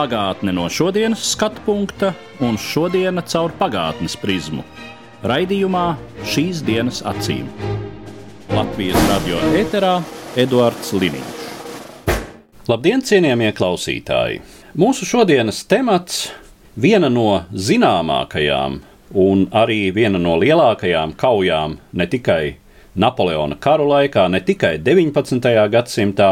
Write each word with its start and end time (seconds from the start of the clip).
Pagātne 0.00 0.54
no 0.56 0.62
šodienas 0.72 1.20
skatu 1.34 1.60
punkta 1.66 2.14
un 2.40 2.54
šodienas 2.56 3.26
caur 3.34 3.52
pagātnes 3.58 4.14
prizmu. 4.16 4.62
Raidījumā 5.28 5.82
šīs 6.24 6.62
dienas 6.64 7.02
acīm. 7.04 7.50
Latvijas 8.48 8.96
radio 9.10 9.42
eterā 9.60 9.98
Eduards 10.40 10.94
Liniņš. 10.96 11.42
Labdien, 12.72 13.04
cienījamie 13.04 13.50
klausītāji! 13.58 14.40
Mūsu 14.80 15.04
šodienas 15.04 15.60
temats- 15.68 16.30
viena 16.86 17.12
no 17.12 17.44
zināmākajām 17.52 18.80
un 19.12 19.46
arī 19.52 19.92
viena 19.92 20.16
no 20.16 20.38
lielākajām 20.40 21.12
kaujām 21.12 21.76
ne 21.92 22.06
tikai 22.06 22.54
Napoleona 22.94 23.54
karu 23.60 23.86
laikā, 23.86 24.24
ne 24.30 24.40
tikai 24.42 24.72
19. 24.82 25.50
gadsimtā, 25.70 26.30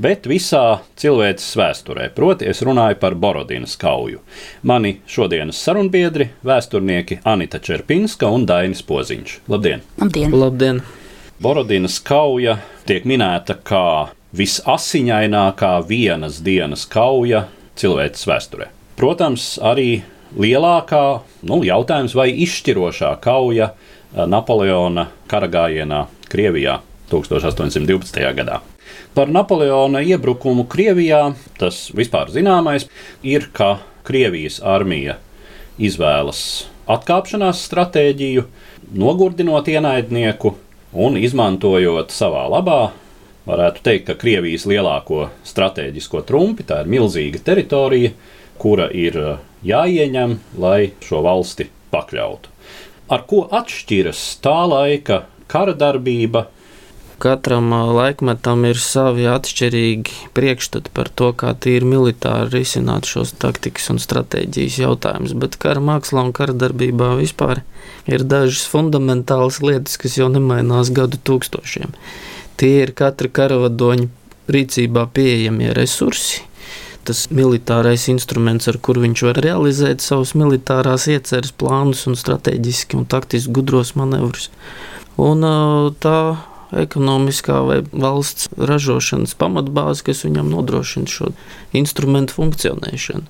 bet 0.00 0.24
visā 0.30 0.78
cilvēces 0.96 1.56
vēsturē. 1.60 2.08
Proti, 2.16 2.48
es 2.48 2.62
runāju 2.64 2.96
par 3.00 3.14
Borodinas 3.14 3.76
kauju. 3.76 4.22
Mani 4.62 5.00
šodienas 5.06 5.60
sarunbiedri- 5.60 6.30
vēsturnieki 6.48 7.20
Anita 7.24 7.58
Čerpinska 7.58 8.26
un 8.26 8.46
Dainis 8.46 8.82
Poziņš. 8.82 9.38
Labdien! 9.48 9.82
Labdien! 10.00 10.32
Labdien! 10.32 10.82
Borodinas 11.40 12.00
kauja 12.00 12.58
tiek 12.86 13.04
minēta 13.04 13.54
kā 13.54 14.08
visasiņainākā 14.34 15.86
vienas 15.88 16.40
dienas 16.40 16.86
kauja 16.86 17.48
cilvēces 17.76 18.26
vēsturē. 18.26 18.66
Protams, 18.96 19.58
arī 19.62 20.02
lielākā, 20.36 21.20
nu, 21.48 21.60
jautājums 21.64 22.14
vai 22.16 22.28
izšķirošā 22.44 23.14
kauja 23.20 23.70
Napoleona 24.16 25.08
kara 25.28 25.48
gājienā 25.52 26.06
Krievijā 26.32 26.78
1812. 27.10 28.24
gadā. 28.36 28.60
Par 29.14 29.28
Napoleona 29.28 30.00
iebrukumu 30.00 30.64
Krievijā 30.68 31.34
tas 31.60 31.88
vispār 31.96 32.32
zināmais 32.32 32.88
ir, 33.22 33.50
ka 33.52 33.78
Krievijas 34.08 34.62
armija 34.64 35.18
izvēlas 35.78 36.40
atkāpšanās 36.88 37.60
stratēģiju, 37.68 38.46
nogurdinot 38.96 39.68
ienaidnieku 39.68 40.54
un 40.96 41.20
izmantojot 41.20 42.14
savā 42.14 42.46
labā. 42.48 42.80
Varētu 43.48 43.84
teikt, 43.84 44.06
ka 44.08 44.16
Krievijas 44.20 44.64
lielāko 44.68 45.28
strateģisko 45.44 46.24
trumpi 46.28 46.64
tā 46.68 46.82
ir 46.84 46.92
milzīga 46.96 47.40
teritorija, 47.44 48.12
kura 48.60 48.88
ir 48.92 49.16
jāieņem, 49.64 50.38
lai 50.60 50.92
šo 51.04 51.20
valsti 51.24 51.68
pakļautu. 51.92 52.57
Ar 53.08 53.22
ko 53.24 53.46
atšķiras 53.48 54.20
tā 54.44 54.58
laika 54.68 55.22
kara 55.48 55.72
darbība? 55.72 56.44
Katram 57.18 57.72
laikmetam 57.72 58.66
ir 58.68 58.78
savi 58.78 59.24
atšķirīgi 59.26 60.28
priekšstati 60.36 60.92
par 60.94 61.08
to, 61.08 61.30
kā 61.40 61.54
tīri 61.56 61.88
militāri 61.88 62.52
risināt 62.52 63.08
šos 63.10 63.32
taktikas 63.42 63.88
un 63.94 63.98
stratēģijas 64.04 64.76
jautājumus. 64.84 65.32
Bet 65.40 65.56
kara 65.58 65.80
mākslā 65.82 66.26
un 66.28 66.34
kara 66.36 66.54
darbībā 66.54 67.14
vispār 67.18 67.64
ir 68.06 68.26
dažas 68.28 68.68
fundamentālas 68.70 69.62
lietas, 69.64 69.96
kas 69.98 70.14
jau 70.20 70.28
nemainās 70.30 70.92
gadu 70.94 71.18
tūkstošiem. 71.18 71.96
Tie 72.60 72.74
ir 72.84 72.92
katra 72.92 73.32
karavadoņa 73.40 74.12
rīcībā 74.52 75.08
pieejamie 75.16 75.72
resursi, 75.74 76.44
tas 77.08 77.24
militārais 77.34 78.04
instruments, 78.12 78.68
ar 78.70 78.78
kuru 78.84 79.06
viņš 79.06 79.24
var 79.30 79.40
realizēt 79.44 80.04
savus 80.04 80.34
militārās 80.38 81.08
ieceres 81.10 81.54
plānus 81.56 82.04
un 82.10 82.18
strateģiski 82.18 83.00
un 83.00 83.08
taktiski 83.08 83.54
gudros 83.56 83.94
manevrus. 83.98 84.50
Un 85.18 85.42
tā 86.04 86.20
ekonomiskā 86.76 87.58
vai 87.64 87.80
valsts 87.92 88.48
ražošanas 88.56 89.34
pamatbāze, 89.40 90.04
kas 90.06 90.24
viņam 90.26 90.50
nodrošina 90.52 91.08
šo 91.10 91.32
instrumentu 91.76 92.36
funkcionēšanu. 92.36 93.26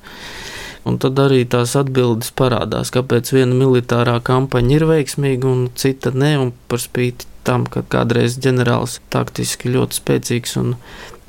Un 0.88 0.97
tad 1.03 1.19
arī 1.21 1.43
tās 1.50 1.75
atbildes 1.77 2.31
parādās, 2.38 2.91
kāpēc 2.94 3.31
viena 3.34 3.56
militārā 3.59 4.17
kampaņa 4.25 4.75
ir 4.77 4.87
veiksmīga 4.88 5.50
un 5.50 5.67
cita 5.77 6.15
ne. 6.15 6.33
Un 6.41 6.53
par 6.71 6.81
spīti 6.81 7.28
tam, 7.44 7.67
ka 7.69 7.83
kādreiz 7.93 8.38
ģenerālis 8.41 8.99
taktiski 9.12 9.75
ļoti 9.75 10.00
spēcīgs 10.00 10.56
un 10.61 10.77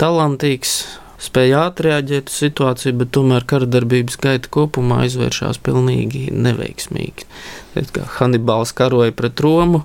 talantīgs, 0.00 0.78
spēja 1.20 1.66
ātri 1.68 1.90
reaģēt 1.90 2.30
uz 2.32 2.38
situāciju, 2.44 2.96
bet 3.02 3.12
tomēr 3.16 3.46
kara 3.48 3.68
darbības 3.70 4.18
gaita 4.20 4.50
kopumā 4.52 5.04
izvēršas 5.08 5.60
pilnīgi 5.66 6.28
neveiksmīgi. 6.32 7.28
Tad, 7.74 7.90
kā 7.96 8.06
Hannibāls 8.18 8.74
karoja 8.76 9.14
pret 9.16 9.42
Romu, 9.44 9.84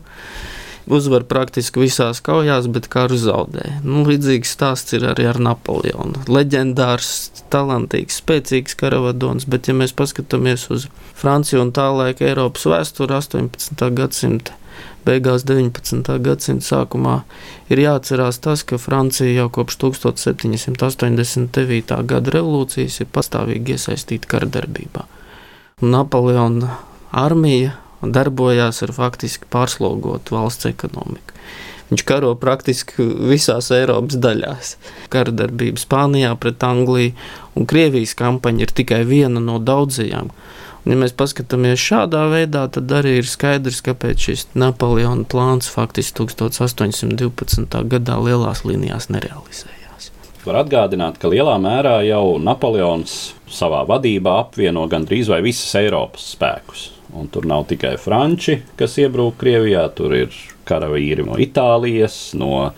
uzvar 0.87 1.25
praktiski 1.29 1.81
visās 1.81 2.21
kaujās, 2.25 2.67
bet 2.71 2.87
karu 2.91 3.17
zaudē. 3.19 3.79
Nu, 3.83 4.03
līdzīgs 4.07 4.53
stāsts 4.57 4.95
ir 4.97 5.07
arī 5.09 5.27
ar 5.29 5.39
Napoleonu. 5.41 6.25
Leģendārs, 6.29 7.09
talantīgs, 7.53 8.19
spēcīgs 8.21 8.77
karavadons, 8.79 9.47
bet, 9.49 9.69
ja 9.69 9.73
mēs 9.77 9.95
paskatāmies 9.97 10.69
uz 10.73 10.87
Franciju 11.17 11.63
un 11.65 11.73
tā 11.75 11.87
laika 11.95 12.27
Eiropas 12.27 12.67
vēsturi 12.69 13.17
18. 13.17 13.89
gadsimta 13.97 14.51
beigās 15.05 15.43
19. 15.45 16.17
gadsimta 16.25 16.65
sākumā, 16.65 17.19
ir 17.69 17.77
jāatcerās 17.83 18.39
tas, 18.43 18.63
ka 18.67 18.75
Francija 18.81 19.31
jau 19.31 19.49
kopš 19.53 19.77
1789. 19.83 22.01
gada 22.09 22.29
revolūcijas 22.35 22.95
ir 23.03 23.07
pastāvīgi 23.13 23.77
iesaistīta 23.77 24.25
kara 24.31 24.47
darbībā. 24.57 25.03
Napoleona 25.85 26.69
armija 27.11 27.71
darbojās 28.01 28.81
ar 28.85 28.93
faktiski 28.95 29.47
pārslogotu 29.51 30.35
valsts 30.35 30.67
ekonomiku. 30.69 31.35
Viņš 31.89 32.01
karo 32.01 32.31
praktiski 32.41 33.05
visās 33.29 33.69
Eiropas 33.73 34.17
daļās. 34.17 34.73
Kara 35.13 35.33
darbība 35.35 35.77
Spānijā 35.77 36.31
pret 36.41 36.63
Angliju 36.65 37.13
un 37.55 37.67
Krievijas 37.69 38.15
kampaņa 38.17 38.65
ir 38.65 38.73
tikai 38.73 39.03
viena 39.05 39.43
no 39.43 39.59
daudzajām. 39.61 40.31
Un, 40.85 40.93
ja 40.93 40.97
mēs 41.01 41.15
paskatāmies 41.17 41.81
šādā 41.81 42.25
veidā, 42.29 42.65
tad 42.73 42.91
arī 42.93 43.15
ir 43.19 43.29
skaidrs, 43.29 43.81
kāpēc 43.85 44.27
šis 44.27 44.43
Napoleona 44.57 45.25
plāns 45.29 45.69
faktiski 45.69 46.25
1812. 46.25 47.79
gadā 47.93 48.17
lielās 48.21 48.61
līnijās 48.65 49.09
nerealizējās. 49.13 50.11
Var 50.45 50.59
atgādināt, 50.61 51.17
ka 51.21 51.29
lielā 51.29 51.55
mērā 51.61 51.99
jau 52.05 52.37
Napoleons 52.41 53.15
savā 53.49 53.81
vadībā 53.89 54.35
apvieno 54.43 54.85
gandrīz 54.89 55.29
vai 55.33 55.41
visas 55.45 55.73
Eiropas 55.81 56.33
spēkus. 56.35 56.89
Un 57.15 57.29
tur 57.31 57.45
nav 57.47 57.63
tikai 57.69 57.95
franči, 58.01 58.57
kas 58.75 58.97
iebrūk 58.99 59.37
Krievijā, 59.39 59.85
tur 59.95 60.13
ir 60.17 60.33
karavīri 60.67 61.23
no 61.23 61.37
Itālijas, 61.39 62.33
no 62.35 62.71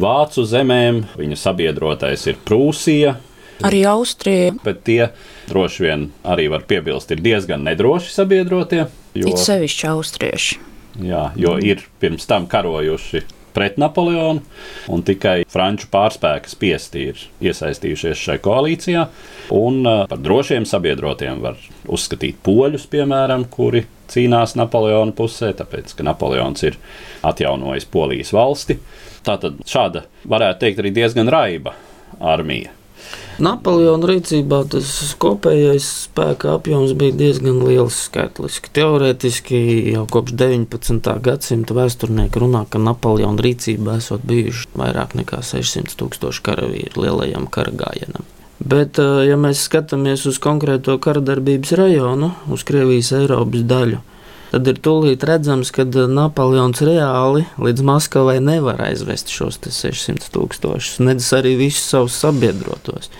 Vācu 0.00 0.42
zemēm, 0.48 1.02
viņa 1.18 1.36
sabiedrotais 1.38 2.24
ir 2.30 2.38
Prūsija. 2.46 3.14
Arī 3.66 3.82
Austrija, 3.86 4.54
Bet 4.64 4.82
tie 4.88 5.10
droši 5.50 5.84
vien 5.84 6.06
arī 6.24 6.48
var 6.50 6.64
piebilst, 6.66 7.10
ir 7.12 7.20
diezgan 7.20 7.62
nedroši 7.66 8.14
sabiedrotie. 8.14 8.86
Jo, 9.14 9.28
it 9.28 9.42
sevišķi 9.42 9.88
austrieši. 9.90 10.58
jā, 11.04 11.26
jo 11.36 11.58
ir 11.62 11.84
pirms 12.00 12.26
tam 12.26 12.46
karojuši 12.50 13.22
pret 13.54 13.78
Napoleonu, 13.80 14.42
un 14.92 15.04
tikai 15.06 15.44
franču 15.50 15.88
pārspēka 15.92 16.50
spiesti 16.50 17.06
ir 17.10 17.22
iesaistījušies 17.44 18.24
šajā 18.24 18.42
koalīcijā. 18.44 19.06
Un 19.56 19.80
uh, 19.84 20.04
par 20.10 20.22
drošiem 20.22 20.66
sabiedrotiem 20.68 21.42
var 21.44 21.60
uzskatīt 21.90 22.40
poļus, 22.46 22.88
piemēram, 22.92 23.46
kuri 23.52 23.84
cīnās 24.10 24.56
Napoleona 24.58 25.14
pusē, 25.16 25.52
tāpēc 25.58 25.94
ka 25.96 26.06
Napoleons 26.06 26.66
ir 26.66 26.78
atjaunojis 27.26 27.88
Polijas 27.90 28.34
valsti. 28.36 28.80
Tātad 29.26 29.60
šāda, 29.68 30.06
varētu 30.30 30.64
teikt, 30.64 30.82
arī 30.82 30.94
diezgan 30.96 31.30
raiba 31.30 31.76
armija. 32.20 32.79
Napoleona 33.40 34.04
rīcībā 34.10 34.58
tas 34.68 34.88
kopējais 35.20 35.86
spēka 36.04 36.50
apjoms 36.58 36.92
bija 36.98 37.14
diezgan 37.16 37.62
liels 37.64 37.96
skaitliski. 38.04 38.68
Teorētiski 38.76 39.60
jau 39.94 40.02
kopš 40.12 40.34
19. 40.36 41.14
gadsimta 41.24 41.76
vēsturnieki 41.78 42.42
runā, 42.42 42.66
ka 42.68 42.82
Napoleona 42.82 43.40
rīcībā 43.40 43.96
esot 44.02 44.26
bijuši 44.28 44.68
vairāk 44.76 45.16
nekā 45.22 45.40
600 45.46 45.96
tūkstoši 46.02 46.44
karavīru 46.50 47.06
lielajam 47.06 47.48
kara 47.48 47.72
gājienam. 47.80 48.28
Bet, 48.60 49.00
ja 49.00 49.40
mēs 49.40 49.64
skatāmies 49.70 50.26
uz 50.28 50.36
konkrēto 50.42 50.98
kara 51.00 51.24
darbības 51.24 51.72
rajonu, 51.80 52.34
uz 52.52 52.64
Krievijas 52.68 53.14
Eiropas 53.16 53.64
daļu, 53.64 54.02
tad 54.50 54.70
ir 54.70 54.80
tūlīt 54.82 55.24
redzams, 55.26 55.72
ka 55.74 55.86
Napoleons 55.88 56.82
reāli 56.84 57.46
līdz 57.60 57.84
Maskavai 57.86 58.38
nevar 58.44 58.82
aizvest 58.90 59.30
šos 59.32 59.60
600 59.64 60.32
tūkstošus, 60.34 60.98
nedz 61.06 61.28
arī 61.36 61.56
visus 61.60 61.86
savus 61.92 62.18
sabiedrotos. 62.20 63.10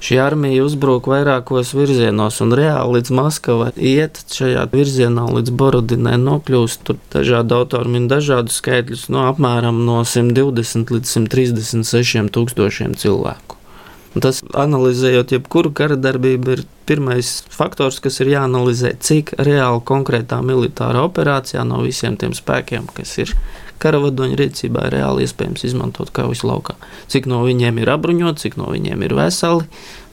Šī 0.00 0.16
armija 0.16 0.64
uzbrūk 0.64 1.10
vairākos 1.12 1.74
virzienos, 1.76 2.38
un 2.40 2.54
reāli 2.56 2.96
līdz 2.96 3.12
Maskavai 3.18 3.70
iet 3.76 4.22
šajā 4.32 4.64
virzienā 4.72 5.26
līdz 5.28 5.52
Borodinai 5.60 6.16
nokļūst. 6.22 6.86
Tur 6.88 6.98
dažādi 7.12 7.56
autori 7.58 7.92
min 7.98 8.08
dažādus 8.08 8.62
skaitļus, 8.62 9.10
no 9.12 9.28
apmēram 9.28 9.84
no 9.84 10.00
120 10.08 10.96
līdz 10.96 11.16
136 11.20 12.32
tūkstošiem 12.32 12.96
cilvēku. 12.96 13.59
Tas, 14.18 14.40
analizējot 14.58 15.36
jebkuru 15.36 15.70
kara 15.70 15.94
darbību, 15.94 16.56
ir 16.56 16.64
pirmais 16.88 17.44
faktors, 17.54 18.00
kas 18.02 18.18
ir 18.24 18.32
jāanalizē, 18.32 18.96
cik 18.98 19.36
reāli 19.38 19.84
konkrētā 19.86 20.40
militārā 20.42 21.04
operācijā 21.06 21.62
no 21.66 21.78
visiem 21.84 22.16
tiem 22.18 22.34
spēkiem, 22.34 22.88
kas 22.96 23.14
ir 23.22 23.36
karavadoņa 23.80 24.36
rīcībā, 24.40 24.88
ir 24.88 24.96
reāli 24.98 25.24
iespējams 25.24 25.62
izmantot 25.70 26.10
kaujas 26.16 26.42
laukā. 26.44 26.74
Cik 27.12 27.30
no 27.30 27.44
viņiem 27.46 27.78
ir 27.80 27.92
apbruņoti, 27.94 28.42
cik 28.42 28.58
no 28.60 28.68
viņiem 28.74 29.06
ir 29.06 29.14
veseli, 29.16 29.68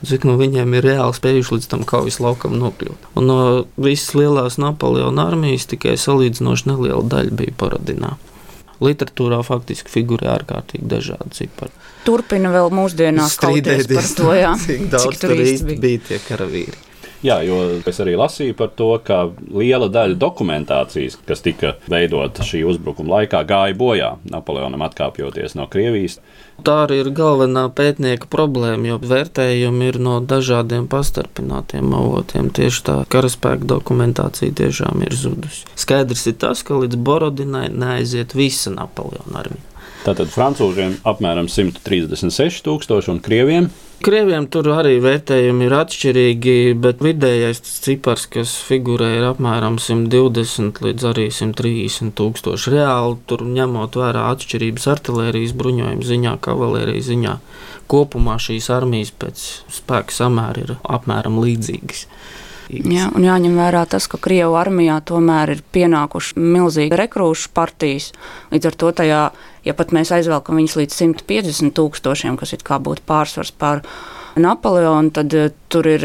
cik 0.06 0.30
no 0.30 0.38
viņiem 0.40 0.78
ir 0.78 0.88
reāli 0.92 1.18
spējuši 1.18 1.58
līdz 1.58 1.70
tam 1.74 1.84
kaujas 1.90 2.22
laukam 2.24 2.56
nokļūt. 2.62 3.12
Un 3.18 3.30
no 3.32 3.42
visas 3.82 4.14
lielās 4.14 4.62
Napoleona 4.62 5.28
armijas 5.32 5.68
tikai 5.74 5.98
salīdzinoši 6.00 6.70
neliela 6.70 7.04
daļa 7.18 7.38
bija 7.42 7.58
parodinā. 7.60 8.16
Literatūrā 8.84 9.40
faktiski 9.46 9.90
figurē 9.90 10.30
ārkārtīgi 10.36 10.86
dažādi 10.92 11.34
cipari. 11.34 11.74
Turpina 12.06 12.52
vēl 12.54 12.70
mūsdienās 12.78 13.38
strīdēties 13.40 13.90
par 13.94 14.12
to, 14.20 14.34
jā, 14.38 14.52
cik 14.66 14.90
daudz 14.94 15.08
cik 15.08 15.24
tur 15.24 15.34
īsti 15.38 15.72
bija. 15.72 15.84
bija 15.88 16.04
tie 16.12 16.20
karavīri. 16.28 16.87
Jā, 17.26 17.40
jo 17.42 17.58
es 17.90 17.98
arī 18.04 18.14
lasīju 18.20 18.54
par 18.58 18.70
to, 18.78 18.92
ka 19.02 19.24
liela 19.50 19.88
daļa 19.90 20.20
dokumentācijas, 20.22 21.18
kas 21.26 21.42
tika 21.42 21.74
veidota 21.90 22.46
šī 22.46 22.62
uzbrukuma 22.70 23.16
laikā, 23.16 23.42
gāja 23.50 23.78
bojā 23.78 24.12
Napoleonam 24.30 24.84
atkāpjoties 24.86 25.56
no 25.58 25.66
Krievijas. 25.72 26.20
Tā 26.66 26.76
arī 26.86 27.00
ir 27.02 27.10
galvenā 27.18 27.68
pētnieka 27.74 28.30
problēma, 28.34 28.92
jo 28.92 29.00
vērtējumi 29.02 29.90
ir 29.92 29.98
no 30.02 30.20
dažādiem 30.22 30.86
pastarpinātiem 30.92 31.90
avotiem. 31.98 32.52
Tieši 32.54 32.84
tā 32.86 33.00
karaspēka 33.14 33.66
dokumentācija 33.70 34.54
tiešām 34.62 35.02
ir 35.06 35.18
zudusi. 35.18 35.66
Skaidrs 35.78 36.28
ir 36.30 36.38
tas, 36.42 36.62
ka 36.66 36.78
līdz 36.84 37.02
Borodinai 37.02 37.68
neaiziet 37.74 38.38
visa 38.38 38.74
Napoleona 38.74 39.42
armija. 39.42 39.66
Tātad 40.06 40.30
francūžiem 40.32 41.00
apmēram 41.08 41.50
136 41.52 42.62
tūkstoši 42.66 43.12
un 43.12 43.22
krieviem 43.26 43.74
Krieviem 43.98 44.46
tur 44.54 44.68
arī 44.76 45.00
vērtējumi 45.02 45.66
ir 45.66 45.74
atšķirīgi, 45.74 46.54
bet 46.78 47.00
vidējais 47.02 47.64
cipars, 47.66 48.28
kas 48.30 48.52
figurē, 48.68 49.08
ir 49.18 49.26
apmēram 49.32 49.80
120 49.82 50.84
līdz 50.86 51.08
arī 51.10 51.26
130 51.34 52.14
tūkstoši. 52.20 52.76
Reāli 52.76 53.18
tur 53.28 53.42
ņemot 53.58 53.98
vērā 53.98 54.28
atšķirības 54.36 54.86
artērijas 54.94 55.56
bruņojuma 55.58 56.06
ziņā, 56.12 56.36
kavalērijas 56.46 57.10
ziņā, 57.10 57.34
kopumā 57.90 58.38
šīs 58.46 58.70
armijas 58.78 59.16
pēc 59.18 59.48
spēka 59.80 60.14
samēra 60.20 60.68
ir 60.68 60.76
apmēram 60.86 61.42
līdzīgas. 61.42 62.06
Jā, 62.68 63.08
un 63.16 63.24
jāņem 63.24 63.56
vērā 63.56 63.86
tas, 63.88 64.10
ka 64.12 64.20
Krievijas 64.20 64.58
armijā 64.60 64.98
tomēr 65.08 65.54
ir 65.56 65.64
pienākuši 65.72 66.42
milzīgi 66.42 67.00
rekrūšu 67.00 67.54
partijas. 67.56 68.12
Līdz 68.52 68.68
ar 68.68 68.78
to 68.82 68.92
tajā, 69.00 69.24
ja 69.64 69.76
pat 69.78 69.94
mēs 69.96 70.12
aizvelkam 70.16 70.60
viņus 70.60 70.76
līdz 70.82 71.00
150 71.00 71.76
tūkstošiem, 71.78 72.36
kas 72.40 72.56
it 72.58 72.68
kā 72.68 72.82
būtu 72.84 73.06
pārsvars 73.08 73.54
pār 73.56 73.86
Napoleonu, 74.38 75.10
tad 75.16 75.34
eh, 75.34 75.50
tur 75.72 75.88
ir 75.90 76.04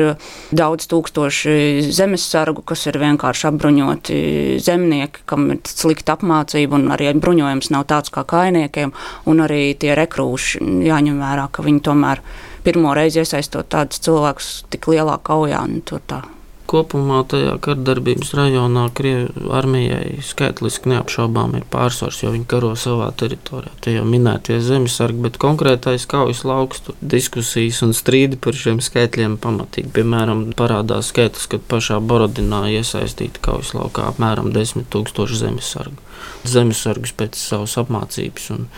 daudz 0.56 0.86
tūkstoši 0.88 1.92
zemesargu, 1.92 2.64
kas 2.64 2.86
ir 2.88 2.96
vienkārši 3.02 3.48
apbruņoti 3.50 4.18
zemnieki, 4.62 5.26
kam 5.28 5.50
ir 5.52 5.60
slikta 5.68 6.16
apmācība, 6.16 6.78
un 6.78 6.94
arī 6.96 7.12
bruņojums 7.18 7.72
nav 7.74 7.84
tāds 7.92 8.14
kā 8.14 8.24
kainiekiem, 8.24 8.94
un 9.28 9.44
arī 9.44 9.64
tie 9.76 9.92
rekrūši 9.98 10.62
jāņem 10.88 11.20
vērā, 11.20 11.48
ka 11.52 11.66
viņi 11.66 11.84
tomēr 11.90 12.22
pirmo 12.64 12.94
reizi 12.96 13.20
iesaistot 13.20 13.68
tādus 13.68 14.00
cilvēkus 14.06 14.52
tik 14.72 14.88
lielā 14.94 15.18
kaujā. 15.20 15.66
to 15.84 16.00
tā 16.06 16.22
Kopumā 16.72 17.18
tajā 17.28 17.58
kardarbības 17.60 18.30
rajonā 18.32 18.86
Krievijas 18.96 19.50
armijai 19.52 20.22
skaitliski 20.24 20.88
neapšaubām 20.88 21.58
ir 21.58 21.66
pārsvars, 21.68 22.22
jo 22.22 22.30
viņi 22.32 22.46
karo 22.48 22.70
savā 22.80 23.10
teritorijā. 23.20 23.74
Tie 23.84 23.98
jau 23.98 24.06
minētie 24.08 24.56
zemesargi, 24.64 25.20
bet 25.26 25.36
konkrētais 25.42 26.06
kaujas 26.08 26.40
lauks, 26.48 26.80
tur 26.86 26.96
diskusijas 27.04 27.82
un 27.84 27.92
strīdi 27.96 28.40
par 28.40 28.56
šiem 28.56 28.80
skaitļiem 28.80 29.36
pamatīgi. 29.44 29.92
Piemēram, 29.98 30.46
parādās 30.56 31.12
skaitlis, 31.12 31.50
ka 31.52 31.60
pašā 31.74 32.00
Borodinā 32.00 32.64
iesaistīti 32.78 33.44
kaujas 33.44 33.74
laukā 33.76 34.08
apmēram 34.14 34.48
10 34.56 34.88
tūkstoši 34.96 35.42
zemesargu. 35.44 36.10
Zemesargus 36.48 37.12
pēc 37.20 37.36
savas 37.36 37.76
apmācības 37.84 38.48
un 38.56 38.68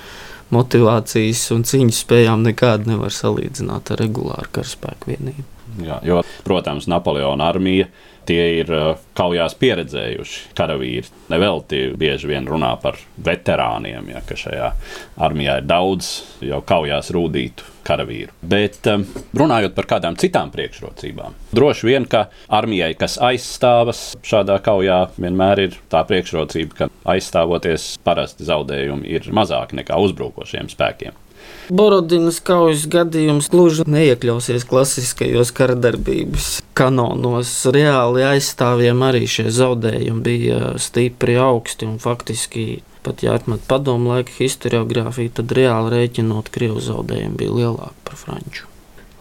motivācijas 0.54 1.46
un 1.54 1.62
cīņas 1.62 2.04
spējām 2.08 2.42
nekādi 2.50 2.90
nevar 2.90 3.14
salīdzināt 3.14 3.94
ar 3.94 4.02
regulāru 4.02 4.50
karaspēku 4.58 5.14
vienību. 5.14 5.53
Jā, 5.82 5.98
jo, 6.06 6.20
protams, 6.46 6.86
Napoleona 6.90 7.48
armija 7.50 7.88
tie 8.24 8.44
ir 8.60 8.70
uh, 8.72 9.00
kaujās 9.16 9.56
pieredzējuši 9.60 10.54
karavīri. 10.56 11.10
Nevelti 11.32 11.80
bieži 11.98 12.30
vien 12.30 12.46
runā 12.48 12.72
par 12.80 12.98
veterāniem, 13.24 14.08
ja, 14.14 14.22
ka 14.24 14.36
šajā 14.38 14.70
armijā 15.26 15.58
ir 15.60 15.68
daudz 15.68 16.10
jau 16.44 16.60
kaujās 16.64 17.10
rūdītu 17.14 17.72
karavīru. 17.84 18.32
Bet 18.40 18.86
um, 18.88 19.04
runājot 19.36 19.74
par 19.76 19.88
kādām 19.90 20.16
citām 20.20 20.52
priekšrocībām, 20.54 21.36
droši 21.56 21.90
vien, 21.90 22.08
ka 22.08 22.26
armijai, 22.48 22.94
kas 22.98 23.18
aizstāvas 23.20 24.06
šādā 24.24 24.56
kaujā, 24.64 25.02
vienmēr 25.18 25.66
ir 25.66 25.76
tā 25.92 26.04
priekšrocība, 26.08 26.78
ka 26.78 26.90
aizstāvoties 27.16 27.94
parasti 28.04 28.48
zaudējumi 28.48 29.10
ir 29.18 29.28
mazāki 29.36 29.82
nekā 29.82 30.00
uzbrukošiem 30.06 30.72
spēkiem. 30.72 31.23
Borodinas 31.72 32.42
kaujas 32.44 32.84
gadījums 32.92 33.46
gluži 33.48 33.86
neiekļausies 33.88 34.66
klasiskajos 34.68 35.52
karadarbības 35.56 36.48
kanonos. 36.76 37.52
Reāli 37.72 38.26
aizstāvjiem 38.28 39.00
arī 39.06 39.24
šie 39.30 39.46
zaudējumi 39.54 40.24
bija 40.26 40.74
stipri 40.82 41.38
augsti 41.40 41.88
un 41.88 41.96
faktiski. 42.02 42.82
Pat 43.04 43.24
ja 43.24 43.34
atmet 43.36 43.64
padomu 43.68 44.12
laika 44.12 44.32
historiografiju, 44.36 45.32
tad 45.40 45.56
reāli 45.56 45.92
rēķinot, 45.92 46.52
krievu 46.52 46.84
zaudējumi 46.84 47.36
bija 47.40 47.56
lielāki 47.58 48.06
par 48.08 48.20
franču. 48.20 48.68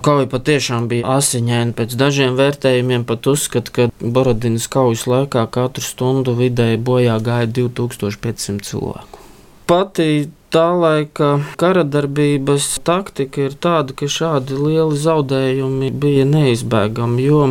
Kauja 0.03 0.27
patiešām 0.27 0.89
bija 0.91 1.15
asiņaina. 1.15 1.71
Pēc 1.79 1.95
dažiem 1.99 2.35
vērtējumiem 2.35 3.05
pat 3.07 3.27
uzskata, 3.31 3.71
ka 3.71 3.89
Borodinas 4.03 4.67
kaujas 4.71 5.05
laikā 5.07 5.45
katru 5.51 5.83
stundu 5.83 6.35
vidēji 6.35 6.79
bojā 6.83 7.19
gāja 7.23 7.47
2500 7.55 8.67
cilvēku. 8.67 9.21
Pati 9.67 10.09
tā 10.53 10.67
laika 10.77 11.29
kara 11.57 11.83
darbības 11.83 12.67
taktika 12.85 13.47
ir 13.47 13.57
tāda, 13.57 13.95
ka 13.97 14.09
šādi 14.09 14.57
lieli 14.57 14.97
zaudējumi 15.01 15.89
bija 16.03 16.25
neizbēgami. 16.29 17.25
Jo 17.25 17.41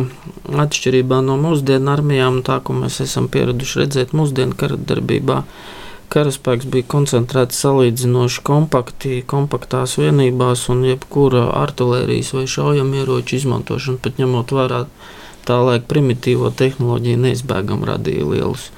atšķirībā 0.63 1.19
no 1.25 1.35
mūsdienu 1.41 1.91
armijām, 1.93 2.41
tā 2.47 2.61
ko 2.63 2.75
mēs 2.77 3.01
esam 3.03 3.27
pieraduši 3.33 3.83
redzēt 3.83 4.13
mūsdienu 4.15 4.55
kara 4.59 4.79
darbībā, 4.91 5.41
karaspēks 6.13 6.69
bija 6.71 6.87
koncentrēts 6.93 7.59
salīdzinoši 7.65 8.43
kompakti, 8.47 9.19
kompaktās 9.27 9.97
vienībās, 9.99 10.67
un 10.71 10.85
jebkura 10.87 11.49
artērijas 11.63 12.31
vai 12.37 12.45
šaujamieroču 12.55 13.39
izmantošana, 13.41 13.99
pat 14.03 14.21
ņemot 14.21 14.55
vērā 14.55 14.85
tā 15.47 15.59
laika 15.63 15.87
primitīvo 15.89 16.51
tehnoloģiju, 16.57 17.19
neizbēgami 17.25 17.89
radīja 17.89 18.27
lielus 18.29 18.69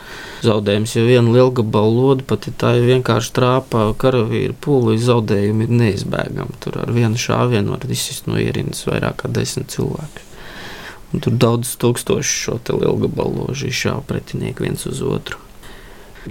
zaudējumus. 0.46 0.96
Jo 0.98 1.06
viena 1.08 1.34
lielgabala 1.36 1.94
lode, 1.94 2.26
pat 2.28 2.50
ja 2.50 2.54
tā 2.62 2.74
ir 2.80 2.90
vienkārši 2.90 3.34
trāpā 3.38 3.88
karavīra 4.02 4.58
pūlī, 4.66 4.98
zaudējumi 5.02 5.68
ir 5.68 5.76
neizbēgami. 5.82 6.60
Tur 6.64 6.82
ar 6.84 6.94
vienu 6.96 7.22
šāvienu 7.22 7.76
var 7.76 7.88
izsist 7.90 8.30
no 8.30 8.40
ierindas 8.42 8.86
vairāk 8.90 9.24
kā 9.24 9.32
desmit 9.32 9.74
cilvēku. 9.76 10.26
Un 11.14 11.24
tur 11.24 11.38
daudz 11.40 11.78
tūkstoši 11.80 12.38
šo 12.44 12.60
lielgabalu 12.76 13.46
ložu 13.46 13.70
izšāva 13.72 14.04
pretinieki 14.10 14.66
viens 14.66 14.86
uz 14.90 15.04
otru. 15.06 15.45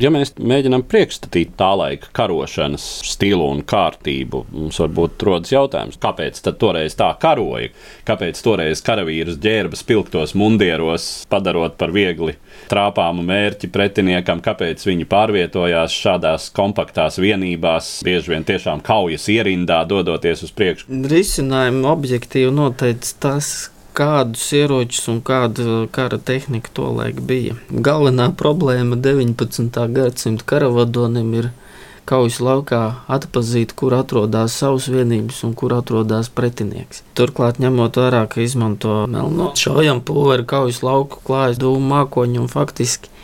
Ja 0.01 0.11
mēs 0.11 0.33
mēģinām 0.43 0.83
priekšstatīt 0.91 1.53
tā 1.59 1.71
laika 1.79 2.09
karošanas 2.17 2.83
stilu 3.07 3.47
un 3.53 3.61
kārtību, 3.69 4.41
mums 4.51 4.81
varbūt 4.83 5.23
rodas 5.27 5.53
jautājums, 5.55 5.99
kāpēc 6.03 6.41
toreiz 6.59 6.97
tā 6.99 7.13
karoja? 7.23 7.71
Kāpēc 8.09 8.41
toreiz 8.43 8.83
karavīrus 8.85 9.39
ģērba 9.43 9.79
spilgtos 9.79 10.35
mundieros, 10.39 11.07
padarot 11.31 11.77
par 11.79 11.95
viegli 11.95 12.35
trāpāmu 12.71 13.23
mērķi 13.27 13.71
pretiniekam, 13.75 14.43
kāpēc 14.45 14.83
viņi 14.89 15.07
pārvietojās 15.11 15.95
šādās 15.95 16.49
kompaktās 16.55 17.21
vienībās, 17.23 18.01
bieži 18.07 18.35
vien 18.35 18.47
tiešām 18.49 18.83
kaujas 18.85 19.29
ierindā, 19.31 19.85
dodoties 19.87 20.43
uz 20.49 20.55
priekšu? 20.55 20.91
Risinājumu 21.15 21.87
objektīvi 21.95 22.51
noteica 22.55 23.15
tas, 23.29 23.55
kādus 23.95 24.45
ieročus 24.57 25.07
un 25.13 25.21
kāda 25.25 25.85
kara 25.95 26.19
tehnika 26.19 26.73
tolaik 26.75 27.21
bija. 27.29 27.57
Galvenā 27.71 28.31
problēma 28.39 28.99
19. 29.01 29.71
gadsimta 29.95 30.47
karavadonim 30.51 31.31
ir 31.39 31.51
kaujas 32.05 32.41
laukā 32.45 32.83
atpazīt, 33.09 33.73
kur 33.79 33.97
atrodas 33.97 34.59
savas 34.61 34.91
vienības 34.93 35.41
un 35.47 35.55
kur 35.57 35.73
atrodas 35.79 36.29
pretinieks. 36.29 37.01
Turklāt, 37.17 37.63
ņemot 37.63 37.97
vērā, 38.03 38.27
ka 38.29 38.45
izmanto 38.45 39.05
melno 39.09 39.53
šaujam 39.59 40.05
pulveri 40.05 40.45
kaujas 40.45 40.83
lauku 40.85 41.23
klājas 41.25 41.63
dūmu 41.63 41.89
mākoņu 41.95 42.45
un 42.45 42.53
faktiski 42.53 43.15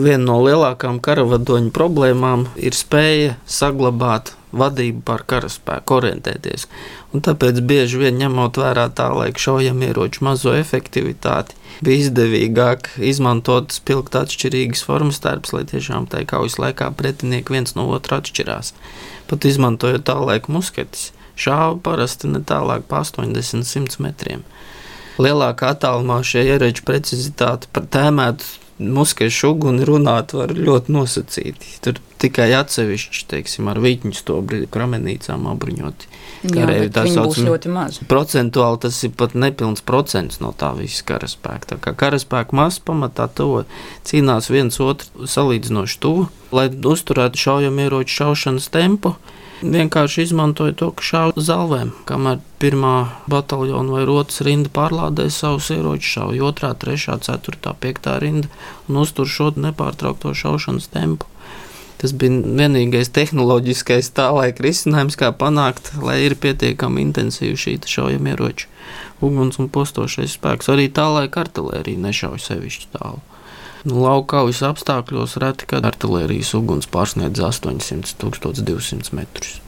Viena 0.00 0.22
no 0.22 0.38
lielākām 0.40 1.00
karavadoņu 1.02 1.72
problēmām 1.76 2.46
ir 2.56 2.76
spēja 2.76 3.34
saglabāt 3.44 4.30
vadību 4.56 5.02
pār 5.04 5.26
karaspēku, 5.28 5.98
orientēties. 5.98 6.68
Un 7.10 7.24
tāpēc 7.26 7.58
bieži 7.66 7.98
vien 7.98 8.20
ņemot 8.20 8.60
vērā 8.60 8.84
tā 8.94 9.08
laika 9.10 9.42
šaujamieroču 9.42 10.22
mazo 10.22 10.52
efektivitāti, 10.54 11.56
bija 11.82 12.04
izdevīgāk 12.04 12.92
izmantot 13.02 13.74
spilgt 13.74 14.14
atšķirīgas 14.20 14.84
formas 14.86 15.18
tērps, 15.24 15.50
lai 15.56 15.64
tiešām 15.72 16.06
tajā 16.12 16.28
kaujas 16.30 16.60
laikā 16.62 16.92
pretinieki 16.94 17.56
viens 17.56 17.74
no 17.74 17.88
otra 17.90 18.20
atšķirās. 18.22 18.74
Pat 19.26 19.48
izmantojot 19.50 20.06
tā 20.06 20.16
laika 20.22 20.54
musketis, 20.54 21.10
šāva 21.34 21.80
parasti 21.82 22.30
ne 22.30 22.44
tālāk 22.46 22.86
pa 22.86 23.02
80-100 23.02 23.98
metriem. 24.06 24.46
Lielākā 25.20 25.74
attālumā 25.74 26.22
šie 26.24 26.46
ieroči 26.46 26.86
precizitāte 26.86 27.68
tēmētu 27.74 28.69
muskešu 28.80 29.52
uguni 29.54 29.84
runāt 29.86 30.32
var 30.36 30.52
ļoti 30.56 30.94
nosacīti. 30.94 31.74
Tur 31.84 32.00
tikai 32.20 32.48
atsevišķi, 32.58 33.24
teiksim, 33.30 33.68
ar 33.72 33.80
viļņu 33.82 34.12
stobri, 34.16 34.62
kramenīcām 34.72 35.46
apbruņoti. 35.52 36.10
Karēji 36.50 36.92
tā 36.96 37.04
sauc 37.12 37.36
ļoti 37.40 37.72
maz. 37.72 37.98
Procentuāli 38.10 38.80
tas 38.84 39.00
ir 39.06 39.12
pat 39.16 39.36
nepilns 39.36 39.84
procents 39.86 40.40
no 40.40 40.52
tā 40.56 40.72
visa 40.78 41.04
karaspēka. 41.08 41.74
Tā 41.74 41.80
kā 41.84 41.94
karaspēka 42.04 42.56
maz 42.56 42.80
pamatā 42.84 43.28
to 43.36 43.64
cīnās 44.08 44.50
viens 44.52 44.80
otru 44.80 45.28
salīdzinoši 45.28 46.00
tuvu, 46.00 46.30
lai 46.56 46.68
uzturētu 46.70 47.44
šaujamieroču 47.44 48.22
šaušanas 48.22 48.72
tempu 48.72 49.14
vienkārši 49.62 50.24
izmantoja 50.26 50.74
to, 50.76 50.90
ka 50.96 51.04
šāva 51.04 51.44
zalvēm. 51.44 51.92
Kamēr 52.08 52.40
pirmā 52.62 52.94
bataljona 53.30 53.96
vai 53.96 54.04
otras 54.08 54.42
rinda 54.46 54.72
pārlādēja 54.72 55.34
savus 55.34 55.70
ieročus, 55.74 56.12
šauja 56.16 56.46
otrā, 56.50 56.72
trešā, 56.74 57.18
ceturtā, 57.24 57.74
piektā 57.80 58.18
rinda 58.22 58.48
un 58.88 59.02
uztur 59.02 59.28
šo 59.28 59.52
nepārtraukto 59.56 60.34
šaušanas 60.36 60.90
tempu. 60.94 61.28
Tas 62.00 62.14
bija 62.16 62.32
vienīgais 62.32 63.12
tehnoloģiskais 63.12 64.08
tā 64.16 64.30
laika 64.32 64.64
risinājums, 64.64 65.18
kā 65.20 65.34
panākt, 65.36 65.92
lai 66.00 66.22
ir 66.24 66.38
pietiekami 66.40 67.04
intensīva 67.04 67.60
šī 67.60 67.76
šaujamieroča 67.84 68.70
uguns 69.20 69.60
un 69.60 69.68
postošais 69.68 70.38
spēks. 70.38 70.70
Arī 70.72 70.88
tā 70.88 71.04
laika 71.12 71.44
artērija 71.44 72.00
nešauja 72.00 72.40
sevišķi 72.46 72.94
tālu. 72.96 73.20
Nu, 73.88 74.02
Laukaujas 74.04 74.60
apstākļos 74.66 75.38
reti, 75.40 75.66
kad 75.70 75.86
artērijas 75.88 76.52
uguns 76.58 76.88
pārsniedz 76.90 77.40
800, 77.40 78.16
1200 78.20 79.16
metrus. 79.16 79.58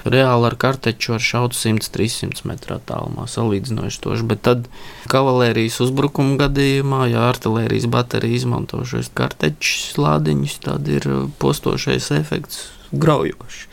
Reāli 0.00 0.48
ar 0.48 0.56
karteču 0.56 1.12
var 1.12 1.22
šaut 1.22 1.54
100-300 1.54 2.46
metru 2.48 2.78
attālumā, 2.78 3.26
salīdzinoši 3.28 4.00
toši. 4.00 4.26
Bet 4.30 4.42
tad 4.48 4.66
kavalērijas 5.12 5.76
uzbrukuma 5.84 6.38
gadījumā, 6.40 7.04
ja 7.12 7.26
artērijas 7.28 7.86
baterija 7.92 8.40
izmanto 8.40 8.80
šos 8.88 9.12
kartečus 9.14 9.98
lādiņus, 10.00 10.56
tad 10.64 10.88
ir 10.88 11.06
postošais 11.42 12.10
efekts 12.16 12.70
graujošs. 12.90 13.66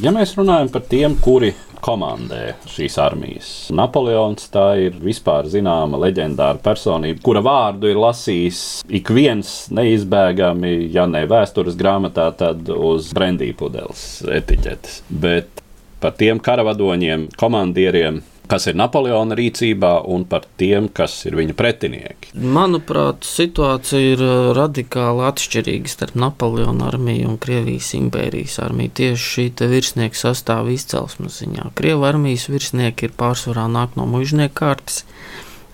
Ja 0.00 0.12
mēs 0.16 0.34
runājam 0.36 0.72
par 0.72 0.84
tiem, 0.90 1.14
kuri 1.20 1.54
komandē 1.84 2.54
šīs 2.70 2.98
armijas. 3.02 3.50
Napoleons 3.74 4.50
tā 4.52 4.66
ir 4.86 4.98
vispār 5.02 5.48
zināma 5.50 6.00
leģendāra 6.04 6.60
personība, 6.62 7.22
kura 7.24 7.42
vārdu 7.44 7.90
ir 7.90 8.00
lasījis 8.00 8.60
ik 9.00 9.12
viens 9.14 9.54
neizbēgami, 9.74 10.74
ja 10.94 11.06
ne 11.10 11.24
vēstures 11.30 11.78
grāmatā, 11.80 12.30
tad 12.36 12.68
uz 12.74 13.12
brendī 13.16 13.52
pudeles 13.56 14.22
etiķetes. 14.28 15.02
Bet 15.10 15.64
par 16.00 16.14
tiem 16.16 16.40
karavadoņiem, 16.40 17.28
komandieriem, 17.40 18.22
kas 18.50 18.66
ir 18.70 18.78
Napoleona 18.78 19.36
rīcībā 19.38 19.92
un 20.10 20.24
par 20.28 20.46
tiem, 20.60 20.88
kas 20.92 21.14
ir 21.28 21.36
viņa 21.38 21.56
pretinieki. 21.58 22.32
Manuprāt, 22.34 23.26
situācija 23.26 24.14
ir 24.14 24.24
uh, 24.24 24.50
radikāli 24.56 25.26
atšķirīga 25.28 25.92
starp 25.92 26.18
Napoleona 26.18 26.88
armiju 26.90 27.30
un 27.30 27.38
Krievijas 27.42 27.92
impērijas 27.98 28.58
armiju. 28.64 28.94
Tieši 29.00 29.28
šī 29.34 29.68
virsnieka 29.70 30.18
sastāvā 30.18 30.74
izcelsmes 30.74 31.40
ziņā. 31.42 31.70
Krievu 31.78 32.08
armijas 32.08 32.48
virsnieki 32.50 33.08
ir 33.08 33.14
pārsvarā 33.20 33.68
nāk 33.70 33.94
no 34.00 34.08
mužnieku 34.10 34.58
kārtas. 34.64 35.04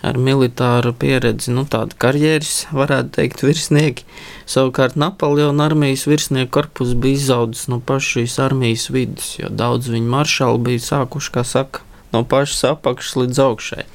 Ar 0.06 0.18
militāru 0.21 0.92
pieredzi, 0.95 1.50
nu, 1.56 1.64
tāda 1.66 1.97
karjeras, 1.99 2.66
varētu 2.76 3.14
teikt, 3.16 3.40
virsnieki. 3.42 4.04
Savukārt 4.47 4.95
Napoleona 5.00 5.66
armijas 5.71 6.04
virsnieku 6.06 6.52
korpus 6.59 6.92
bija 6.95 7.18
izaudzis 7.18 7.66
no 7.73 7.80
pašas 7.80 8.12
šīs 8.12 8.37
armijas 8.45 8.87
vidus, 8.92 9.33
jo 9.40 9.50
daudz 9.50 9.88
viņu 9.90 10.12
maršalu 10.12 10.61
bija 10.68 10.85
sākuši, 10.85 11.33
kā 11.35 11.42
saka, 11.49 11.83
no 12.16 12.25
pašas 12.25 12.64
apakšas 12.73 13.20
līdz 13.20 13.42
augšai. 13.46 13.87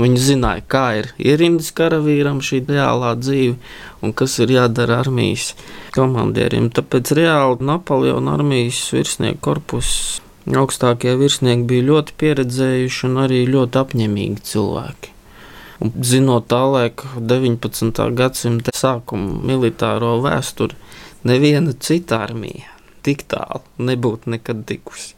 Viņi 0.00 0.22
zināja, 0.22 0.62
kā 0.70 0.84
ir 1.00 1.10
ierindas 1.18 1.72
karavīram 1.76 2.38
šī 2.44 2.62
reālā 2.68 3.16
dzīve 3.18 3.56
un 4.04 4.14
kas 4.16 4.38
ir 4.44 4.52
jādara 4.54 5.00
armijas 5.02 5.54
komandieriem. 5.96 6.70
Tāpēc 6.76 7.12
reāli 7.18 7.66
Napoleona 7.66 8.36
armijas 8.38 8.84
virsnieku 8.94 9.42
korpusu 9.50 10.22
augstākie 10.60 11.14
virsnieki 11.20 11.66
bija 11.68 11.86
ļoti 11.90 12.16
pieredzējuši 12.20 13.06
un 13.08 13.22
arī 13.24 13.40
ļoti 13.50 13.80
apņemīgi 13.82 14.44
cilvēki. 14.50 15.14
Un 15.80 15.94
zinot 16.04 16.48
tā 16.52 16.60
laika 16.68 17.08
19. 17.16 18.02
gadsimta 18.16 18.74
sākuma 18.76 19.40
militāro 19.48 20.18
vēsturi, 20.24 20.76
neviena 21.24 21.72
cita 21.72 22.20
armija 22.26 22.68
tik 23.04 23.24
tālu 23.32 23.64
nebūtu 23.80 24.32
nekad 24.34 24.66
tikusi. 24.68 25.14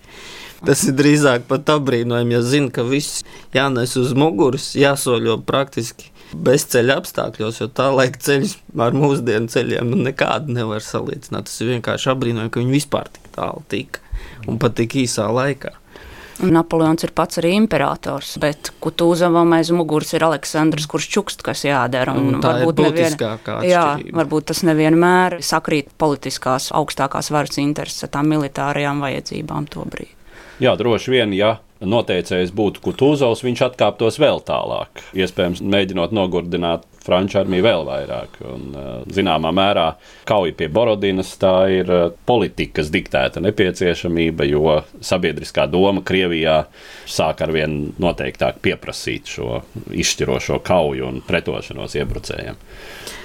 Tas 0.63 0.85
ir 0.87 0.95
drīzāk 0.95 1.49
pat 1.51 1.71
apbrīnojami, 1.75 2.37
ja 2.37 2.43
zina, 2.47 2.71
ka 2.71 2.85
viss 2.87 3.25
jānes 3.55 3.97
uz 3.99 4.13
muguras, 4.15 4.73
jāsoļo 4.79 5.41
praktiski 5.47 6.13
bezceļa 6.33 6.97
apstākļos, 7.03 7.61
jo 7.61 7.69
tā 7.75 7.89
laika 7.93 8.23
ceļus 8.23 8.57
ar 8.87 8.97
mūsdienu 8.97 9.51
ceļiem 9.53 9.91
nu, 9.91 9.99
nekādu 10.07 10.55
nevar 10.55 10.85
salīdzināt. 10.85 11.51
Tas 11.51 11.61
ir 11.61 11.75
vienkārši 11.75 12.13
apbrīnojami, 12.15 12.53
ka 12.53 12.63
viņi 12.63 12.77
vispār 12.79 13.11
tik 13.13 13.31
tālu 13.35 13.65
tika 13.73 14.03
un 14.47 14.61
pat 14.63 14.79
tik 14.79 14.97
īsā 15.03 15.27
laikā. 15.35 15.75
Napoleons 16.43 17.05
ir 17.05 17.13
pats 17.15 17.39
arī 17.39 17.53
imperators, 17.55 18.33
bet 18.43 18.73
Kutūzavam 18.83 19.53
aiz 19.55 19.69
muguras 19.75 20.15
ir 20.17 20.25
Aleksandrs, 20.27 20.89
kurš 20.91 21.11
čukst, 21.13 21.45
kas 21.47 21.67
jādara. 21.67 22.17
Un 22.19 22.41
tā 22.43 22.57
varbūt 22.57 22.81
ir 22.81 22.89
būtiskākā 22.89 23.59
nevien... 23.61 23.71
Jā, 23.71 23.85
varbūt 24.17 24.49
tas 24.51 24.65
nevienmēr 24.67 25.39
sakrīt 25.45 25.93
politiskās 26.01 26.71
augstākās 26.75 27.31
varas 27.35 27.61
intereses 27.63 28.09
ar 28.09 28.15
tām 28.17 28.33
militārajām 28.33 29.05
vajadzībām 29.05 29.69
to 29.71 29.87
brīdi. 29.93 30.22
Jā, 30.63 30.77
droši 30.79 31.15
vien, 31.15 31.33
ja 31.35 31.57
noteicējs 31.83 32.53
būtu 32.55 32.83
Kutūzovs, 32.85 33.43
viņš 33.45 33.65
atkāptos 33.67 34.19
vēl 34.23 34.41
tālāk. 34.47 35.03
Iespējams, 35.19 35.63
mēģinot 35.67 36.15
nogurdināt 36.15 36.87
Franču 37.03 37.41
armiju 37.41 37.65
vēl 37.67 37.85
vairāk. 37.89 38.37
Un, 38.47 38.69
zināmā 39.11 39.51
mērā 39.55 39.89
kauja 40.29 40.55
pie 40.59 40.69
Borodinas 40.73 41.33
tā 41.41 41.55
ir 41.75 41.91
politikas 42.29 42.93
diktēta 42.95 43.43
nepieciešamība, 43.43 44.47
jo 44.47 44.79
sabiedriskā 45.03 45.67
doma 45.71 46.05
Krievijā 46.07 46.61
sāk 47.11 47.43
ar 47.43 47.55
vien 47.55 47.81
noteiktāk 48.03 48.63
pieprasīt 48.63 49.33
šo 49.35 49.65
izšķirošo 49.91 50.63
kauju 50.63 51.09
un 51.09 51.21
pretošanos 51.27 51.99
iebrucējiem. 51.99 52.63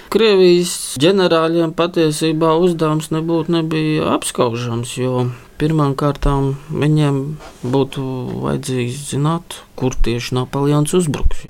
Krievijas 0.08 0.96
ģenerāļiem 1.04 1.74
patiesībā 1.76 2.54
uzdevums 2.64 3.12
nebūtu 3.12 3.52
nebija 3.52 4.14
apskaužams, 4.16 4.94
jo 4.98 5.28
pirmkārt 5.60 6.26
viņiem 6.70 7.22
būtu 7.64 8.04
vajadzējis 8.46 9.04
zināt, 9.12 9.62
kur 9.76 9.96
tieši 9.96 10.38
Napoleons 10.38 10.94
uzbruks. 10.98 11.46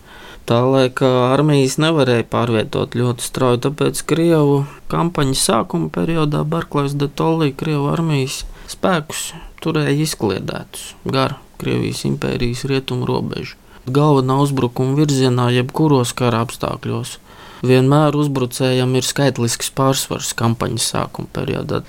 Tā 0.48 0.62
laika 0.64 1.08
armijas 1.34 1.76
nevarēja 1.76 2.24
pārvietot 2.32 2.96
ļoti 2.96 3.26
strauji, 3.26 3.60
tāpēc 3.66 4.00
Krievu 4.08 4.62
kampaņas 4.88 5.44
sākuma 5.50 5.92
periodā 5.92 6.46
Barklais 6.48 6.96
de 6.96 7.10
Tollī 7.12 7.52
Krievu 7.52 7.90
armijas 7.92 8.46
spēkus 8.72 9.34
turēja 9.60 9.98
izkliedētus 10.06 10.94
gar 11.04 11.36
Krievijas 11.60 12.06
impērijas 12.08 12.64
rietumu 12.70 13.10
robežu. 13.10 13.58
Galvenā 13.88 14.40
uzbrukuma 14.44 14.96
virzienā 14.96 15.50
jebkuros 15.56 16.14
kara 16.16 16.46
apstākļos 16.46 17.18
vienmēr 17.66 18.16
uzbrucējam 18.18 18.96
ir 18.98 19.06
skaitlisks 19.06 19.72
pārsvars 19.78 20.34
kampaņas 20.38 20.90
sākuma 20.94 21.30
periodā. 21.34 21.84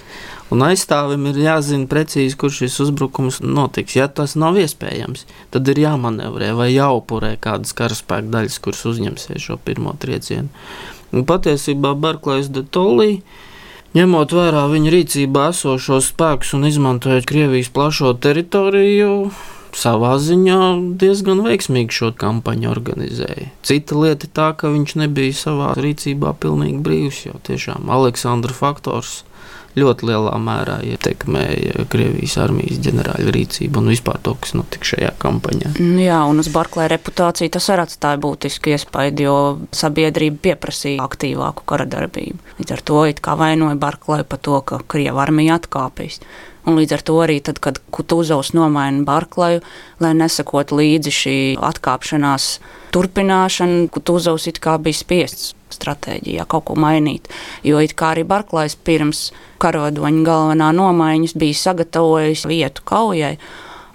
Un 0.49 0.65
aizstāvim 0.65 1.27
ir 1.29 1.41
jāzina 1.43 1.85
precīzi, 1.91 2.37
kur 2.41 2.53
šis 2.55 2.79
uzbrukums 2.87 3.43
notiks. 3.45 3.99
Ja 3.99 4.07
tas 4.09 4.33
nav 4.39 4.57
iespējams, 4.57 5.27
tad 5.53 5.69
ir 5.69 5.83
jāmanevrē 5.83 6.55
vai 6.57 6.71
jāupurē 6.73 7.35
kādas 7.41 7.75
karaspēka 7.77 8.33
daļas, 8.33 8.57
kuras 8.65 8.87
uzņemsies 8.89 9.45
šo 9.45 9.59
pirmo 9.61 9.93
triecienu. 10.01 10.49
Un 11.13 11.29
patiesībā 11.29 11.93
Barklais 12.01 12.49
de 12.53 12.65
Tollī. 12.65 13.21
Ņemot 13.97 14.33
vērā 14.37 14.67
viņa 14.69 14.91
rīcībā 14.93 15.47
esošos 15.55 16.11
spēkus 16.13 16.53
un 16.59 16.67
izmantojot 16.69 17.25
Krievijas 17.29 17.71
plašo 17.73 18.13
teritoriju, 18.21 19.31
savā 19.77 20.15
ziņā 20.23 20.61
diezgan 21.01 21.43
veiksmīgi 21.45 21.95
šo 22.01 22.13
kampaņu 22.19 22.71
organizēja. 22.71 23.51
Cita 23.67 23.99
lieta 23.99 24.29
ir 24.29 24.35
tā, 24.37 24.51
ka 24.59 24.73
viņš 24.75 24.99
nebija 25.05 25.37
savā 25.37 25.73
rīcībā 25.79 26.35
pilnīgi 26.41 26.83
brīvs, 26.85 27.25
jo 27.29 27.41
tiešām 27.49 27.91
Aleksandra 27.93 28.55
faktors 28.57 29.23
ļoti 29.79 30.09
lielā 30.09 30.35
mērā 30.43 30.79
ietekmēja 30.87 31.87
Krievijas 31.93 32.37
armijas 32.43 32.81
ģenerāļa 32.85 33.35
rīcību 33.35 33.83
un 33.83 33.91
vispār 33.93 34.21
to, 34.25 34.35
kas 34.41 34.55
notika 34.57 34.91
šajā 34.93 35.13
kampaņā. 35.23 35.75
Nu 35.79 36.03
jā, 36.03 36.19
un 36.29 36.43
uz 36.43 36.51
Barklēra 36.55 36.97
reputāciju 36.97 37.53
tas 37.55 37.69
arī 37.75 37.87
atstāja 37.87 38.21
būtisku 38.23 38.75
iespaidu, 38.75 39.27
jo 39.29 39.39
sabiedrība 39.77 40.43
pieprasīja 40.49 41.05
aktīvāku 41.07 41.67
kara 41.69 41.89
darbību. 41.89 42.41
Līdz 42.61 42.77
ar 42.77 42.85
to 42.91 43.03
it 43.11 43.23
kā 43.25 43.37
vainoja 43.39 43.79
Barklēru 43.81 44.29
par 44.29 44.43
to, 44.43 44.61
ka 44.67 44.83
Krieva 44.89 45.27
armija 45.27 45.61
atkāpjas. 45.61 46.23
Un 46.69 46.77
līdz 46.77 46.99
ar 46.99 47.03
to 47.09 47.15
arī, 47.25 47.39
tad, 47.41 47.63
kad 47.65 47.79
Kutuzovs 47.95 48.51
nomaina 48.53 49.01
Barklaju, 49.07 49.63
lai 50.05 50.11
nesakot 50.19 50.75
līdzi 50.77 51.13
šī 51.15 51.37
atkāpšanās 51.65 52.49
turpināšana, 52.93 53.87
Kutuzovs 53.95 54.51
it 54.51 54.61
kā 54.61 54.75
bija 54.83 54.99
spiests 54.99 55.55
stratēģijā 55.73 56.45
kaut 56.49 56.67
ko 56.69 56.77
mainīt. 56.77 57.31
Jo 57.65 57.81
it 57.81 57.95
kā 57.97 58.13
arī 58.13 58.27
Barklājs 58.29 58.77
pirms 58.85 59.31
karavadoņa 59.63 60.27
galvenā 60.27 60.69
nomaiņas 60.77 61.37
bija 61.41 61.57
sagatavojis 61.63 62.45
vietu 62.51 62.85
kaujai. 62.89 63.39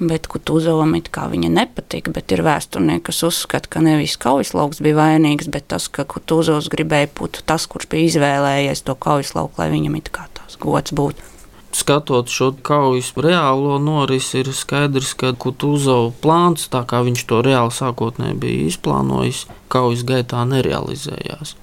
Bet 0.04 0.26
Kutuzovam 0.28 0.96
it 0.98 1.12
kā 1.14 1.28
viņa 1.30 1.52
nepatika, 1.54 2.12
bet 2.12 2.34
ir 2.34 2.42
vēsturnieki, 2.44 3.06
kas 3.08 3.22
uzskata, 3.28 3.70
ka 3.70 3.84
nevis 3.86 4.18
kaujas 4.20 4.56
lauks 4.58 4.82
bija 4.84 4.98
vainīgs, 4.98 5.52
bet 5.54 5.70
tas, 5.72 5.86
ka 5.94 6.08
Kutuzovs 6.10 6.72
gribēja 6.74 7.12
būt 7.22 7.44
tas, 7.46 7.70
kurš 7.70 7.92
bija 7.94 8.10
izvēlējies 8.10 8.82
to 8.90 8.98
kaujas 8.98 9.36
lauku, 9.38 9.62
lai 9.62 9.70
viņam 9.78 10.02
it 10.02 10.10
kā 10.18 10.26
tās 10.34 10.58
gods 10.60 10.98
būtu 10.98 11.33
skatot 11.76 12.30
šo 12.30 12.52
kaujas 12.66 13.12
reālo 13.18 13.80
norisi, 13.82 14.44
ir 14.44 14.52
skaidrs, 14.54 15.16
ka 15.18 15.34
Kutuzovs 15.34 16.20
plāns, 16.24 16.70
tā 16.74 16.84
kā 16.90 17.02
viņš 17.06 17.26
to 17.30 17.42
reāli 17.46 17.74
sākotnēji 17.74 18.40
bija 18.46 18.70
izplānojis, 18.70 19.46
kaujas 19.74 20.06
gaitā 20.08 20.46
nerealizējās 20.50 21.58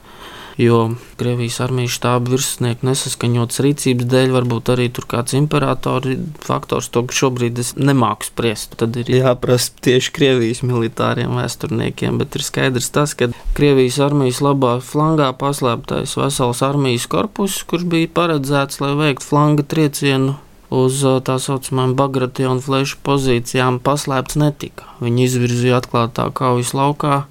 jo 0.60 0.80
Krievijas 1.20 1.58
armijas 1.64 1.94
štāba 1.96 2.34
virsnieka 2.34 2.84
nesaskaņotas 2.84 3.62
rīcības 3.64 4.08
dēļ, 4.12 4.32
varbūt 4.34 4.72
arī 4.74 4.88
tur 4.92 5.06
kāds 5.08 5.36
imperatora 5.38 6.16
faktors, 6.44 6.90
to 6.92 7.02
šobrīd 7.16 7.60
es 7.62 7.72
nemāku 7.80 8.28
spriest. 8.28 8.76
Tad 8.80 8.98
ir 9.00 9.08
jāprasa 9.12 9.72
tieši 9.86 10.12
Krievijas 10.16 10.62
militāriem 10.66 11.32
vēsturniekiem, 11.38 12.20
bet 12.20 12.36
ir 12.36 12.44
skaidrs 12.44 12.92
tas, 12.92 13.16
ka 13.16 13.30
Krievijas 13.56 14.00
armijas 14.04 14.42
labā 14.44 14.76
flangā 14.84 15.30
paslēptais 15.40 16.16
vesels 16.20 16.62
armijas 16.66 17.08
korpus, 17.10 17.62
kurš 17.64 17.88
bija 17.90 18.12
paredzēts, 18.20 18.82
lai 18.84 18.94
veiktu 19.00 19.30
flanga 19.32 19.64
triecienu 19.64 20.36
uz 20.70 21.00
tā 21.26 21.36
saucamajām 21.42 21.96
Bagrationu 21.98 22.62
flešu 22.62 23.00
pozīcijām 23.06 23.80
paslēpts 23.82 24.38
netika. 24.38 24.86
Viņi 25.02 25.26
izvirzīja 25.26 25.80
atklātā 25.80 26.28
kaujas 26.36 26.76
laukā 26.76 27.24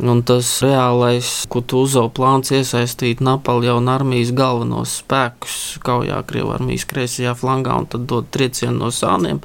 Un 0.00 0.22
tas 0.24 0.48
reālais 0.64 1.28
Kutūzo 1.52 2.06
plāns 2.16 2.48
iesaistīt 2.56 3.18
Napoleona 3.20 3.98
armijas 3.98 4.30
galvenos 4.32 4.94
spēkus 5.02 5.56
kaujā 5.84 6.22
Krievijas 6.28 6.56
armijas 6.56 6.86
kreisajā 6.88 7.34
flangā 7.36 7.74
un 7.82 7.88
tad 7.90 8.06
dot 8.08 8.30
triecienu 8.32 8.78
no 8.78 8.88
sāniem. 8.94 9.42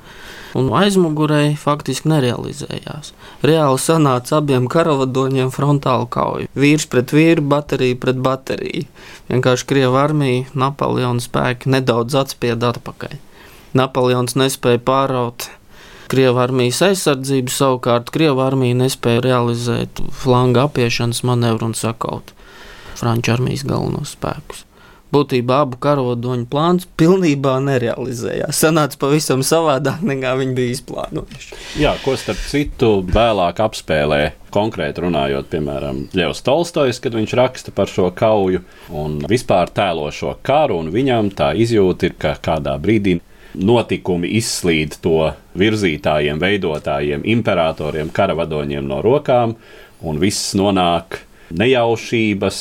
Un 0.55 0.69
aizmugurēji 0.79 1.57
faktiski 1.59 2.07
nerealizējās. 2.07 3.12
Reāli 3.43 3.81
sanāca 3.83 4.38
abiem 4.39 4.69
karavadoņiem 4.71 5.51
frontāla 5.51 6.07
kauja. 6.07 6.47
Vīrs 6.55 6.88
pret 6.88 7.12
vīru, 7.12 7.43
baterija 7.51 8.00
pret 8.00 8.24
bateriju. 8.24 8.88
Vienkārši 9.27 9.67
Krievijas 9.74 10.01
armija, 10.05 10.47
Napoleona 10.55 11.19
spēki 11.19 11.75
nedaudz 11.75 12.15
atspieda 12.24 12.71
atpakaļ. 12.71 13.19
Napoleons 13.75 14.39
nespēja 14.39 14.79
pāraut 14.88 15.50
Krievijas 16.12 16.43
armijas 16.45 16.81
aizsardzību, 16.89 17.53
savukārt 17.53 18.12
Krievijas 18.13 18.51
armija 18.51 18.77
nespēja 18.83 19.24
realizēt 19.25 20.03
flanga 20.13 20.67
apiešanas 20.69 21.24
manevru 21.25 21.71
un 21.71 21.75
sakaut 21.77 22.35
Franču 22.95 23.33
armijas 23.35 23.65
galvenos 23.67 24.15
spēkus. 24.15 24.63
Būtībā 25.13 25.62
abu 25.63 25.77
karodoņu 25.79 26.47
plāns 26.51 26.88
pilnībā 27.00 27.53
nerealizējās. 27.63 28.57
Sanāca 28.57 28.97
pavisam 29.00 29.43
savādāk, 29.45 30.01
nekā 30.03 30.33
viņi 30.41 30.55
bija 30.57 30.74
izplānojuši. 30.75 31.59
Jā, 31.79 31.93
ko 32.03 32.15
starp 32.19 32.41
citu 32.50 32.89
vēlāk 33.15 33.62
apspēlē 33.63 34.19
konkrēti 34.55 35.05
runājot, 35.05 35.47
piemēram, 35.51 36.01
Ļevs 36.15 36.43
Tolstojs, 36.47 37.00
kad 37.03 37.15
viņš 37.15 37.35
raksta 37.38 37.75
par 37.75 37.91
šo 37.91 38.09
kauju 38.17 38.63
un 38.95 39.21
vispār 39.29 39.71
tēlo 39.75 40.09
šo 40.15 40.35
karu, 40.45 40.81
un 40.83 40.91
viņam 40.95 41.31
tā 41.38 41.53
izjūta 41.63 42.09
ir, 42.09 42.17
ka 42.19 42.35
kādā 42.43 42.75
brīdī 42.81 43.19
notikumi 43.57 44.29
izslīd 44.39 44.97
to 45.03 45.31
virzītājiem, 45.59 46.41
veidotājiem, 46.41 47.25
imperatoriem, 47.35 48.12
karavadoņiem 48.15 48.88
no 48.89 49.01
rokām, 49.05 49.55
un 50.05 50.19
viss 50.21 50.53
nonāk 50.57 51.21
nejaušības 51.53 52.59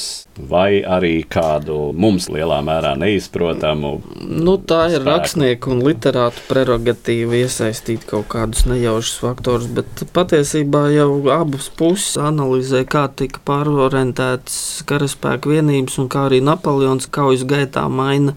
vai 0.51 0.83
arī 0.83 1.23
kādu 1.31 1.93
mums 1.97 2.27
lielā 2.33 2.59
mērā 2.65 2.95
neizprotamu. 3.01 3.93
Nu, 4.21 4.57
tā 4.59 4.81
ir 4.91 4.99
spēku. 4.99 5.09
rakstnieku 5.09 5.73
un 5.73 5.83
literātu 5.87 6.43
prerogatīva 6.51 7.39
iesaistīt 7.45 8.05
kaut 8.11 8.29
kādus 8.35 8.67
nejaušus 8.69 9.23
faktorus, 9.23 9.71
bet 9.79 10.05
patiesībā 10.17 10.89
jau 10.95 11.09
abas 11.33 11.71
puses 11.79 12.19
analizē, 12.21 12.85
kā 12.85 13.07
tika 13.17 13.41
pārorientētas 13.47 14.85
karaspēku 14.91 15.55
vienības 15.55 15.99
un 16.03 16.11
kā 16.13 16.29
arī 16.29 16.43
Napoleons 16.45 17.09
kaujas 17.15 17.47
gaitā 17.49 17.87
maina 17.89 18.37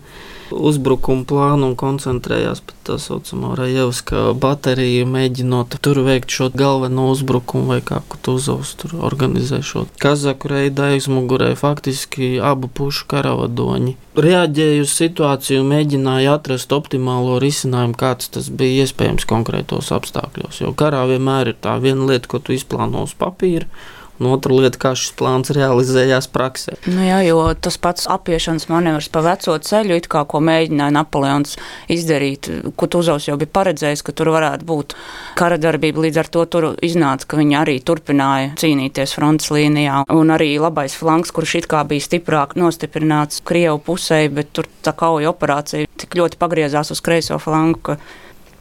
uzbrukuma 0.52 1.26
plānu 1.28 1.72
un 1.72 1.76
koncentrējās 1.80 2.62
pat 2.66 2.78
tā 2.88 2.96
saucamā 3.02 3.54
Rajevska 3.58 4.32
baterija, 4.40 5.08
mēģinot 5.10 5.78
tur 5.84 6.02
veikt 6.06 6.32
šo 6.34 6.50
galveno 6.56 7.10
uzbrukumu, 7.12 7.68
vai 7.74 7.80
kā 7.86 8.00
Kutuzovs 8.12 8.76
tur 8.80 8.96
organizē 9.10 9.60
šo 9.66 9.86
kazaku 10.04 10.54
reidu 10.54 10.86
aizmugurē, 10.88 11.52
faktiski 11.60 12.38
abu 12.44 12.72
pušu 12.72 13.10
karavadoņi. 13.12 13.98
Reaģēja 14.18 14.86
uz 14.86 14.96
situāciju 14.98 15.62
un 15.62 15.70
mēģināja 15.74 16.38
atrast 16.40 16.74
optimālo 16.74 17.38
risinājumu, 17.44 17.98
kāds 18.00 18.32
tas 18.34 18.50
bija 18.50 18.88
iespējams 18.88 19.28
konkrētos 19.30 19.92
apstākļos. 19.94 20.64
Jo 20.64 20.74
karā 20.78 21.04
vienmēr 21.12 21.54
ir 21.54 21.62
tā 21.62 21.78
viena 21.84 22.08
lieta, 22.10 22.32
ko 22.32 22.42
tu 22.42 22.56
izplāno 22.58 23.06
uz 23.06 23.14
papīra 23.18 23.70
Un 24.18 24.32
otra 24.34 24.56
lieta, 24.56 24.80
kā 24.82 24.94
šis 24.98 25.14
plāns 25.18 25.52
realizējās 25.54 26.30
praksē. 26.34 26.78
Nu 26.90 27.06
jā, 27.06 27.20
jo 27.28 27.42
tas 27.62 27.78
pats 27.82 28.08
apiešanas 28.10 28.68
manevrs 28.72 29.10
pa 29.14 29.22
veco 29.26 29.58
ceļu, 29.62 30.00
kā, 30.10 30.24
ko 30.30 30.42
mēģināja 30.42 30.96
Napoleons 30.96 31.58
izdarīt, 31.94 32.50
ko 32.78 32.90
Tuzovs 32.90 33.30
jau 33.30 33.38
bija 33.38 33.54
paredzējis, 33.60 34.04
ka 34.06 34.16
tur 34.18 34.32
varētu 34.34 34.68
būt 34.68 34.98
kara 35.38 35.60
darbība. 35.62 36.02
Līdz 36.08 36.22
ar 36.24 36.32
to 36.34 36.46
tur 36.50 36.70
iznāca, 36.86 37.30
ka 37.30 37.40
viņi 37.40 37.58
arī 37.62 37.78
turpināja 37.86 38.54
cīnīties 38.58 39.14
frontes 39.18 39.52
līnijā. 39.54 40.04
Un 40.14 40.34
arī 40.34 40.56
labais 40.62 40.98
flanks, 40.98 41.34
kurš 41.36 41.60
it 41.62 41.70
kā 41.72 41.84
bija 41.88 42.06
stiprāk 42.08 42.58
nostiprināts 42.58 43.44
Krievu 43.46 43.82
pusē, 43.86 44.24
bet 44.34 44.54
tur 44.58 44.70
tā 44.86 44.96
kauja 44.98 45.30
operācija 45.34 45.90
tik 45.98 46.18
ļoti 46.18 46.40
pagriezās 46.42 46.94
uz 46.94 47.04
kreiso 47.06 47.38
flanku 47.42 47.98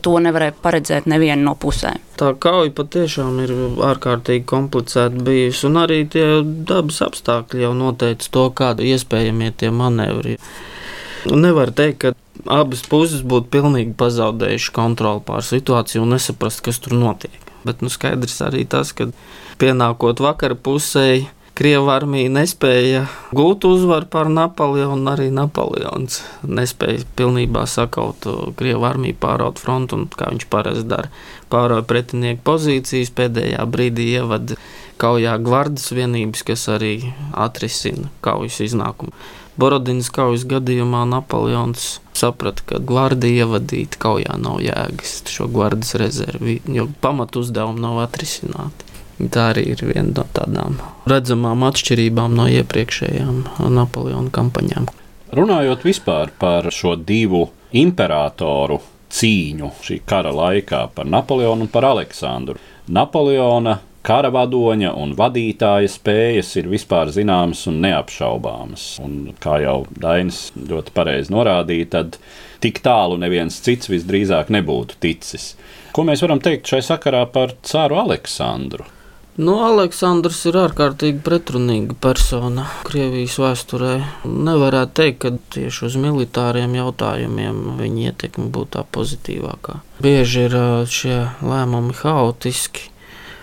to 0.07 0.15
nevarēja 0.23 0.55
paredzēt 0.63 1.09
neviena 1.11 1.43
no 1.43 1.57
pusēm. 1.59 1.99
Tā 2.21 2.31
kauja 2.41 2.71
patiešām 2.79 3.41
ir 3.43 3.53
ārkārtīgi 3.89 4.47
komplicēta 4.49 5.25
bijusi, 5.27 5.67
un 5.69 5.81
arī 5.83 6.05
tie 6.13 6.27
dabas 6.45 7.03
apstākļi 7.05 7.67
jau 7.67 7.73
noteica 7.77 8.31
to, 8.37 8.47
kāda 8.57 8.87
iespējamie 8.87 9.51
tie 9.59 9.73
manevri. 9.75 10.39
Nevar 11.27 11.73
teikt, 11.75 12.05
ka 12.05 12.15
abas 12.61 12.85
puses 12.87 13.25
būtu 13.27 13.51
pilnīgi 13.57 13.97
pazaudējuši 13.99 14.75
kontroli 14.77 15.25
pār 15.27 15.43
situāciju 15.43 16.05
un 16.05 16.15
nesaprast, 16.15 16.63
kas 16.63 16.79
tur 16.83 16.95
notiek. 16.95 17.35
Bet 17.67 17.83
nu, 17.83 17.91
skaidrs 17.91 18.39
arī 18.47 18.63
tas, 18.71 18.93
ka 18.95 19.09
pienākot 19.59 20.23
vakara 20.23 20.55
pusē, 20.55 21.27
Krievija 21.57 21.95
armija 21.95 22.29
nespēja 22.29 23.07
gūt 23.33 23.65
uzvaru 23.65 24.05
pār 24.13 24.29
Napoleonu, 24.29 25.07
arī 25.09 25.31
Napoleons 25.33 26.19
nespēja 26.45 27.07
pilnībā 27.17 27.63
sakaut 27.65 28.27
Krievijas 28.59 28.91
armiju, 28.91 29.17
pāraut 29.23 29.63
frontu, 29.63 29.97
un 29.97 30.03
kā 30.13 30.29
viņš 30.35 30.45
parasti 30.53 30.85
dara, 30.91 31.09
pārauj 31.49 31.87
pretinieku 31.89 32.45
pozīcijas, 32.45 33.15
pēdējā 33.17 33.65
brīdī 33.73 34.11
ievada 34.19 34.59
kaujā 35.01 35.39
gvardas 35.47 35.89
vienības, 35.97 36.45
kas 36.45 36.67
arī 36.75 36.93
atrisina 37.33 38.11
kaujas 38.27 38.61
iznākumu. 38.67 39.17
Borodinas 39.57 40.11
kaujas 40.13 40.45
gadījumā 40.51 41.07
Napoleons 41.09 41.95
saprata, 42.13 42.67
ka 42.69 42.83
gvardija 42.85 43.47
ievadīt 43.47 43.97
kaujā 44.03 44.37
nav 44.45 44.61
jēgas, 44.61 45.23
šo 45.33 45.49
gvardas 45.57 45.97
rezervi, 45.97 46.59
jo 46.69 46.85
pamatu 47.01 47.41
uzdevumi 47.41 47.81
nav 47.81 48.03
atrisināti. 48.05 48.96
Tā 49.17 49.51
arī 49.55 49.63
ir 49.73 49.81
viena 49.81 50.11
no 50.11 50.25
tādām 50.37 50.77
redzamām 51.09 51.65
atšķirībām 51.71 52.35
no 52.37 52.51
iepriekšējām 52.53 53.39
Napoleona 53.73 54.33
kampaņām. 54.35 54.91
Runājot 55.37 55.87
vispār 55.89 56.31
par 56.39 56.69
šo 56.73 56.95
divu 57.01 57.47
imperatoru 57.77 58.79
cīņu 59.17 59.73
šī 59.87 60.01
kara 60.09 60.33
laikā 60.37 60.83
par 60.95 61.09
Napoleonu 61.09 61.65
un 61.65 61.73
par 61.73 61.89
Aleksandru. 61.89 62.61
Napoleona 62.93 63.79
kara 64.07 64.31
vadoņa 64.35 64.93
un 65.01 65.15
vadītāja 65.19 65.89
spējas 65.91 66.53
ir 66.61 66.69
vispār 66.71 67.11
zināmas 67.15 67.65
un 67.71 67.81
neapšaubāmas. 67.83 68.85
Un, 69.03 69.17
kā 69.43 69.59
jau 69.65 69.79
Dainis 69.97 70.51
ļoti 70.57 70.95
pareizi 70.95 71.35
norādīja, 71.35 71.89
tad 71.97 72.19
tik 72.63 72.83
tālu 72.85 73.19
neviens 73.23 73.59
cits 73.65 73.91
visdrīzāk 73.91 74.53
nebūtu 74.55 75.01
ticis. 75.03 75.55
Ko 75.97 76.05
mēs 76.07 76.23
varam 76.23 76.43
teikt 76.45 76.69
šai 76.71 76.85
sakarā 76.85 77.25
par 77.33 77.57
cāru 77.67 77.99
Aleksandru? 78.05 78.87
Nu, 79.37 79.59
Aleksandrs 79.61 80.39
ir 80.49 80.57
ārkārtīgi 80.57 81.21
pretrunīga 81.25 81.93
persona 82.01 82.63
Krievijas 82.89 83.35
vēsturē. 83.37 83.91
Nevarētu 84.25 84.95
teikt, 84.97 85.19
ka 85.27 85.33
tieši 85.53 85.83
uz 85.91 85.99
militāriem 86.01 86.73
jautājumiem 86.79 87.59
viņa 87.77 88.07
ietekme 88.11 88.49
būtu 88.55 88.79
tā 88.79 88.87
pozitīvākā. 88.97 89.83
Bieži 90.01 90.47
ir 90.49 90.57
šie 90.89 91.19
lēmumi 91.45 91.99
haotiski. 92.01 92.89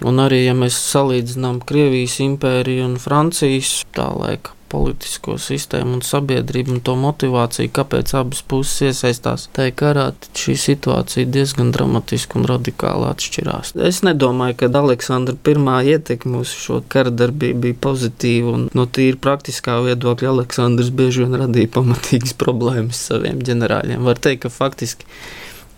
Un 0.03 0.17
arī, 0.19 0.41
ja 0.47 0.57
mēs 0.57 0.81
salīdzinām 0.81 1.61
Krievijas 1.61 2.17
impēriju 2.25 2.89
un 2.89 2.97
Francijas 2.99 3.83
tā 3.93 4.09
laika 4.17 4.57
politisko 4.73 5.37
sistēmu 5.41 5.99
un 5.99 6.03
sabiedrību 6.05 6.77
un 6.77 6.81
to 6.85 6.95
motivāciju, 6.99 7.71
kāpēc 7.77 8.13
abas 8.17 8.41
puses 8.49 8.89
iesaistās 8.89 9.47
tajā 9.55 9.75
karā, 9.79 10.07
šī 10.37 10.55
situācija 10.59 11.29
diezgan 11.29 11.71
dramatiski 11.75 12.39
un 12.39 12.47
radikāli 12.49 13.07
atšķirās. 13.11 13.75
Es 13.89 14.01
nedomāju, 14.07 14.57
ka 14.63 14.71
Aleksandra 14.83 15.37
pirmā 15.47 15.79
ietekme 15.93 16.41
uz 16.43 16.51
šo 16.57 16.81
kara 16.91 17.13
darbību 17.13 17.63
bija 17.67 17.79
pozitīva, 17.87 18.57
un 18.57 18.67
no 18.75 18.87
tīri 18.89 19.19
praktiskā 19.21 19.77
viedokļa 19.85 20.33
Aleksandrs 20.33 20.91
bieži 20.95 21.23
vien 21.23 21.39
radīja 21.43 21.71
pamatīgas 21.77 22.35
problēmas 22.43 23.05
saviem 23.11 23.41
ģenerāļiem. 23.45 24.03
Var 24.09 24.21
teikt, 24.25 24.45
ka 24.47 24.53
faktiski 24.53 25.07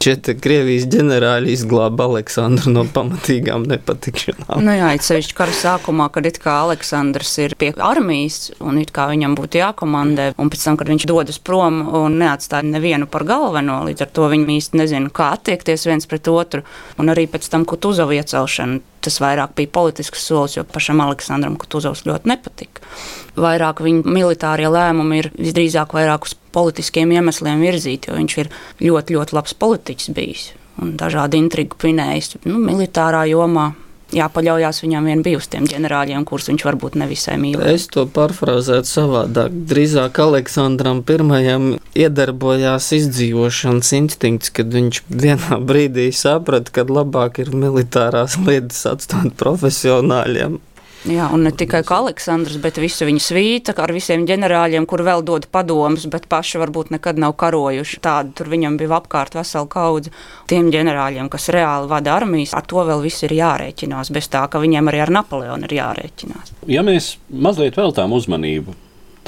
Šķiet, 0.06 0.28
Krievijas 0.38 0.84
ģenerāļi 0.94 1.50
izglāba 1.56 2.06
Aleksandru 2.06 2.70
no 2.70 2.84
pamatīgām 2.94 3.64
nepatikšanām. 3.66 4.60
Nu 4.62 4.76
jā, 4.78 4.92
it 4.94 5.02
sevišķi 5.02 5.34
kara 5.34 5.56
sākumā, 5.58 6.12
kad 6.14 6.28
it 6.30 6.38
kā 6.44 6.60
Aleksandrs 6.68 7.32
ir 7.42 7.56
pie 7.58 7.72
armijas 7.82 8.52
un 8.62 8.78
it 8.84 8.94
kā 8.94 9.08
viņam 9.10 9.34
būtu 9.40 9.64
jākomandē, 9.64 10.28
un 10.38 10.54
pēc 10.54 10.68
tam, 10.68 10.78
kad 10.78 10.94
viņš 10.94 11.08
dodas 11.10 11.42
prom 11.42 11.82
un 12.04 12.20
neatstāja 12.22 12.68
nevienu 12.70 13.10
par 13.10 13.26
galveno, 13.26 13.80
līdz 13.90 14.06
ar 14.06 14.14
to 14.14 14.30
viņi 14.30 14.60
īsti 14.60 14.84
nezina, 14.84 15.10
kā 15.10 15.32
attiekties 15.40 15.88
viens 15.90 16.06
pret 16.06 16.30
otru, 16.30 16.62
un 17.02 17.10
arī 17.10 17.26
pēc 17.26 17.50
tam 17.50 17.66
Kutuzovu 17.66 18.20
iecelšanu. 18.20 18.84
Tas 19.06 19.20
vairāk 19.22 19.58
bija 19.58 19.74
politisks 19.74 20.22
solis, 20.26 20.60
jo 20.60 20.64
pašam 20.70 21.02
Aleksandram 21.02 21.58
Kutuzovs 21.62 22.06
ļoti 22.06 22.30
nepatika. 22.30 22.86
Vairāk 23.38 23.82
viņa 23.86 24.06
militārie 24.06 24.70
lēmumi 24.70 25.22
ir 25.24 25.34
visdrīzāk 25.34 25.98
vairāk 25.98 26.30
uz 26.30 26.38
politiskiem 26.56 27.12
iemesliem 27.20 27.64
virzīti, 27.68 28.10
jo 28.10 28.20
viņš 28.20 28.38
ir 28.44 28.54
ļoti, 28.82 29.20
ļoti 29.20 29.38
labs 29.38 29.58
politiķis 29.60 30.16
bijis 30.16 30.46
un 30.82 30.96
dažādi 31.00 31.40
intrigu 31.40 31.78
pinējis 31.80 32.38
nu, 32.46 32.60
militārā 32.60 33.26
jomā. 33.32 33.74
Jāpaļaujas 34.16 34.84
viņam 34.84 35.08
vien 35.10 35.22
bija 35.26 35.40
uz 35.40 35.48
tiem 35.50 35.66
ģenerāļiem, 35.68 36.24
kurus 36.30 36.46
viņš 36.52 36.64
varbūt 36.68 36.94
nevisai 37.02 37.40
mīlēja. 37.42 37.74
Es 37.74 37.88
to 37.92 38.04
pārfrāzētu 38.06 38.88
savādāk. 38.88 39.56
Drīzāk 39.72 40.20
Aleksandram 40.22 41.02
I 41.10 41.56
iedarbojās 42.06 42.92
izdzīvošanas 43.00 43.92
instinkts, 43.98 44.54
kad 44.54 44.70
viņš 44.72 45.02
vienā 45.10 45.58
brīdī 45.58 46.12
saprata, 46.14 46.72
ka 46.72 46.86
labāk 46.86 47.42
ir 47.42 47.52
militārās 47.58 48.38
lietas 48.46 48.86
atstāt 48.94 49.34
profesionāļiem. 49.42 50.62
Jā, 51.06 51.28
un 51.30 51.44
ne 51.46 51.52
tikai 51.54 51.84
Aleksandrs, 51.94 52.58
bet 52.64 52.80
visa 52.82 53.06
viņa 53.06 53.22
svīta 53.22 53.76
ar 53.78 53.92
visiem 53.94 54.24
ģenerāļiem, 54.26 54.88
kur 54.90 55.04
vēl 55.06 55.22
dod 55.26 55.46
padomus, 55.54 56.08
bet 56.10 56.26
paši 56.32 56.58
varbūt 56.64 56.90
nekad 56.96 57.20
nav 57.22 57.36
karojuši. 57.38 58.00
Tāda 58.02 58.34
tur 58.40 58.50
viņam 58.50 58.80
bija 58.80 58.98
apkārt 58.98 59.38
vesela 59.38 59.70
kaudze. 59.70 60.14
Tiem 60.50 60.72
ģenerāļiem, 60.74 61.30
kas 61.30 61.52
reāli 61.54 61.92
vada 61.92 62.16
armijas, 62.18 62.56
ar 62.58 62.66
to 62.66 62.82
vēl 62.90 63.06
viss 63.06 63.26
ir 63.28 63.36
jārēķinās, 63.38 64.10
bez 64.16 64.32
tā, 64.34 64.48
ka 64.50 64.62
viņiem 64.64 64.90
arī 64.90 65.06
ar 65.06 65.14
Napoleonu 65.20 65.70
ir 65.70 65.78
jārēķinās. 65.78 66.56
Ja 66.74 66.82
mēs 66.86 67.16
mazliet 67.30 67.78
veltām 67.78 68.16
uzmanību 68.18 68.74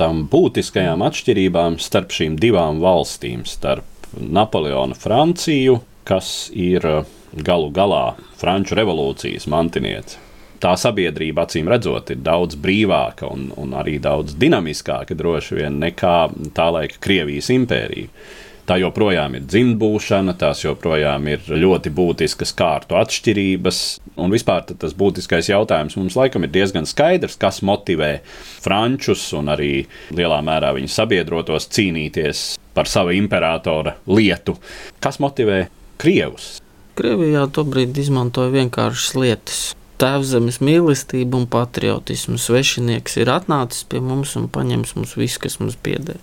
tam 0.02 0.26
būtiskajām 0.32 1.06
atšķirībām 1.06 1.78
starp 1.82 2.14
šīm 2.14 2.42
divām 2.42 2.82
valstīm, 2.82 3.46
starp 3.46 3.86
Napoleona 4.18 4.98
Franciju, 4.98 5.82
kas 6.10 6.50
ir 6.58 6.86
galu 7.38 7.70
galā 7.76 8.06
Franču 8.40 8.78
revolūcijas 8.80 9.46
mantiniece 9.52 10.24
tā 10.62 10.74
sabiedrība, 10.80 11.46
acīm 11.46 11.70
redzot, 11.72 12.12
ir 12.14 12.20
daudz 12.26 12.58
brīvāka 12.62 13.30
un, 13.32 13.50
un 13.60 13.78
arī 13.78 13.98
daudz 14.04 14.36
dinamiskāka 14.40 15.18
droši 15.18 15.62
vien 15.62 15.80
nekā 15.82 16.18
tā 16.58 16.68
laika 16.74 17.02
Krievijas 17.04 17.52
impērija. 17.54 18.12
Tā 18.68 18.76
joprojām 18.82 19.38
ir 19.38 19.46
dzimtbūšana, 19.48 20.34
tās 20.36 20.66
joprojām 20.66 21.30
ir 21.32 21.46
ļoti 21.48 21.92
būtiskas 21.96 22.52
kārtu 22.58 22.98
atšķirības. 23.00 23.80
Un 24.20 24.34
vispār 24.34 24.66
tas 24.68 24.92
būtiskais 24.98 25.48
jautājums 25.48 25.96
mums 25.96 26.18
laikam 26.20 26.44
ir 26.44 26.52
diezgan 26.52 26.90
skaidrs, 26.90 27.38
kas 27.40 27.62
motivē 27.64 28.18
frančus 28.60 29.30
un 29.40 29.54
arī 29.56 29.86
lielā 30.12 30.42
mērā 30.44 30.74
viņu 30.76 30.92
sabiedrotos 30.92 31.70
cīnīties 31.72 32.44
par 32.76 32.92
savu 32.92 33.16
imperatora 33.16 33.96
lietu. 34.12 34.58
Kas 35.00 35.24
motivē 35.24 35.70
krievus? 36.02 36.58
Krievijā 37.00 37.48
tobrīd 37.56 37.96
izmantoja 38.04 38.52
vienkāršas 38.52 39.16
lietas 39.16 39.64
tēvzemes 40.02 40.60
mīlestība 40.64 41.40
un 41.40 41.48
patriotismu. 41.52 42.38
Svešinieks 42.42 43.18
ir 43.22 43.32
atnācis 43.34 43.86
pie 43.90 44.02
mums 44.04 44.36
un 44.40 44.48
paņems 44.54 44.96
mums 44.98 45.16
visu, 45.20 45.42
kas 45.44 45.60
mums 45.62 45.78
pieder. 45.84 46.20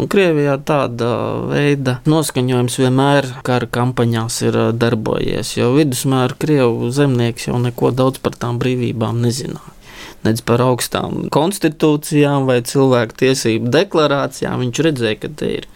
Un 0.00 0.10
Krievijā 0.12 0.56
tāda 0.66 1.10
veida 1.50 1.98
noskaņojums 2.08 2.80
vienmēr 2.82 3.28
kara 3.46 3.68
kampaņās 3.78 4.40
ir 4.48 4.58
darbojies, 4.78 5.56
jo 5.58 5.72
vidusmēra 5.76 6.38
Krievu 6.42 6.90
zemnieks 6.94 7.48
jau 7.50 7.62
neko 7.62 7.94
daudz 7.94 8.22
par 8.22 8.38
tām 8.38 8.60
brīvībām 8.62 9.22
nezināja 9.22 9.78
nec 10.26 10.42
par 10.46 10.62
augstām 10.62 11.26
konstitūcijām 11.34 12.46
vai 12.46 12.60
cilvēku 12.66 13.18
tiesību 13.24 13.72
deklarācijām. 13.74 14.60
Viņš 14.62 14.82
redzēja, 14.86 15.18
ka 15.24 15.30
te 15.38 15.50
ir 15.58 15.66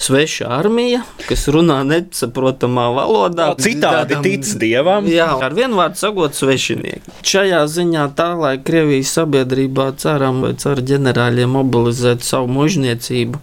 sveša 0.00 0.48
armija, 0.56 1.02
kas 1.28 1.46
runā 1.52 1.80
nesaprotamā 1.86 2.86
valodā. 2.96 3.50
Citādi 3.60 4.16
tādam, 4.16 4.24
tic 4.24 4.52
dievam. 4.60 5.08
Jā, 5.10 5.28
ar 5.44 5.54
vienu 5.56 5.80
vārdu 5.80 6.00
sakot, 6.00 6.36
svešinieki. 6.36 7.16
Šajā 7.26 7.60
ziņā 7.70 8.06
tā, 8.18 8.30
lai 8.40 8.54
Krievijas 8.64 9.12
sabiedrībā 9.18 9.90
ceram 10.00 10.42
vai 10.46 10.54
cer 10.60 10.82
ģenerāļiem 10.90 11.52
mobilizēt 11.60 12.24
savu 12.26 12.48
mužniecību 12.56 13.40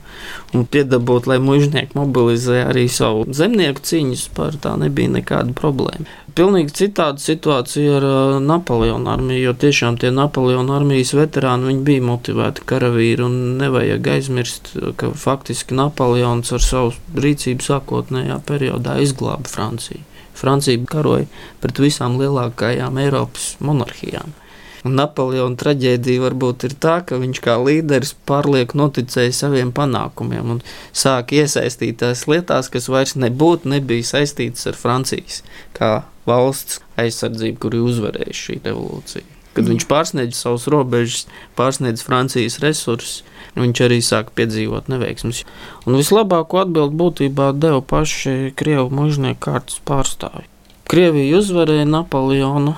un 0.58 0.66
piedabūt, 0.66 1.30
lai 1.30 1.40
mužnieki 1.44 1.98
mobilizē 1.98 2.64
arī 2.72 2.88
savu 2.92 3.28
zemnieku 3.30 3.84
cīņas 3.86 4.30
par 4.38 4.58
tā 4.64 4.78
nebija 4.82 5.14
nekāda 5.20 5.54
problēma 5.58 6.10
pilnīgi 6.38 6.76
citāda 6.78 7.22
situācija 7.22 7.98
ar 7.98 8.06
uh, 8.06 8.36
Napoleona 8.44 9.16
armiju, 9.18 9.48
jo 9.48 9.54
tiešām 9.66 9.98
tie 10.02 10.12
Napoleona 10.14 10.78
armijas 10.78 11.16
veterāni 11.18 11.78
bija 11.88 12.06
motivēti 12.06 12.66
karavīri. 12.70 13.26
Nevajag 13.62 14.12
aizmirst, 14.14 14.74
ka 15.00 15.12
faktiski 15.18 15.78
Napoleons 15.78 16.54
ar 16.54 16.64
savu 16.64 16.94
rīcību 17.18 17.66
sākotnējā 17.66 18.40
periodā 18.48 19.00
izglāba 19.04 19.50
Franciju. 19.50 20.04
Francija 20.38 20.78
karoja 20.86 21.26
pret 21.64 21.80
visām 21.82 22.20
lielākajām 22.22 23.00
Eiropas 23.02 23.56
monarhijām. 23.64 24.36
Un 24.86 24.98
Napoleona 25.00 25.58
traģēdija 25.58 26.24
varbūt 26.26 26.68
ir 26.68 26.76
tā, 26.82 27.00
ka 27.08 27.18
viņš 27.22 27.42
kā 27.46 27.58
līderis 27.62 28.14
pārlieku 28.30 28.78
noticēja 28.78 29.34
saviem 29.36 29.72
panākumiem 29.76 30.58
un 30.58 30.62
sāk 30.94 31.34
iesaistīties 31.38 32.28
lietās, 32.30 32.70
kas 32.74 32.90
vairs 32.92 33.16
nebūtu 33.18 33.72
nebija 33.74 34.06
saistītas 34.12 34.70
ar 34.70 34.78
Francijas 34.78 35.42
kā 35.78 35.92
valsts 36.28 36.82
aizsardzību, 37.00 37.60
kuri 37.64 37.82
uzvarēja 37.88 38.36
šī 38.36 38.60
revolūcija. 38.68 39.26
Kad 39.58 39.66
viņš 39.72 39.88
pārsniedz 39.90 40.38
savus 40.38 40.68
robežas, 40.70 41.24
pārsniedz 41.58 42.04
Francijas 42.06 42.60
resursus, 42.62 43.24
viņš 43.58 43.80
arī 43.88 43.98
sāk 44.06 44.30
piedzīvot 44.38 44.92
neveiksmes. 44.94 45.42
Un 45.90 45.98
vislabāko 45.98 46.62
atbildi 46.62 47.00
būtībā 47.00 47.50
deva 47.58 47.82
paši 47.82 48.54
Krievu 48.60 48.92
mužnieku 48.94 49.42
kārtas 49.48 49.80
pārstāvji. 49.88 50.46
Krievija 50.88 51.42
uzvarēja 51.42 51.88
Napoleonu 51.90 52.78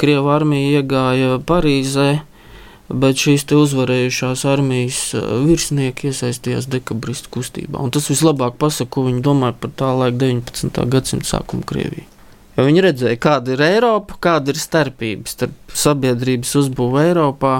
Krievu 0.00 0.30
armija 0.34 0.80
iegāja 0.80 1.38
Parīzē, 1.46 2.08
bet 2.88 3.20
šīs 3.20 3.46
uzvarējušās 3.54 4.44
armijas 4.50 5.00
eh, 5.16 5.28
virsnieki 5.46 6.10
iesaistījās 6.10 6.68
dekabristu 6.70 7.32
kustībā. 7.34 7.80
Un 7.80 7.94
tas 7.94 8.10
vislabāk 8.10 8.58
pasaka, 8.60 8.90
ko 8.96 9.06
viņi 9.08 9.24
domāja 9.24 9.56
par 9.60 9.72
tā 9.78 9.92
laika 9.96 10.18
19. 10.26 10.84
gadsimta 10.92 11.30
sākumu 11.36 11.66
Krieviju. 11.68 12.10
Jo 12.54 12.68
viņi 12.68 12.84
redzēja, 12.84 13.18
kāda 13.18 13.56
ir 13.56 13.64
Eiropa, 13.66 14.18
kāda 14.22 14.52
ir 14.54 14.60
starpība 14.62 15.26
starp 15.26 15.74
sabiedrības 15.74 16.52
uzbūvi 16.60 17.00
Eiropā, 17.08 17.56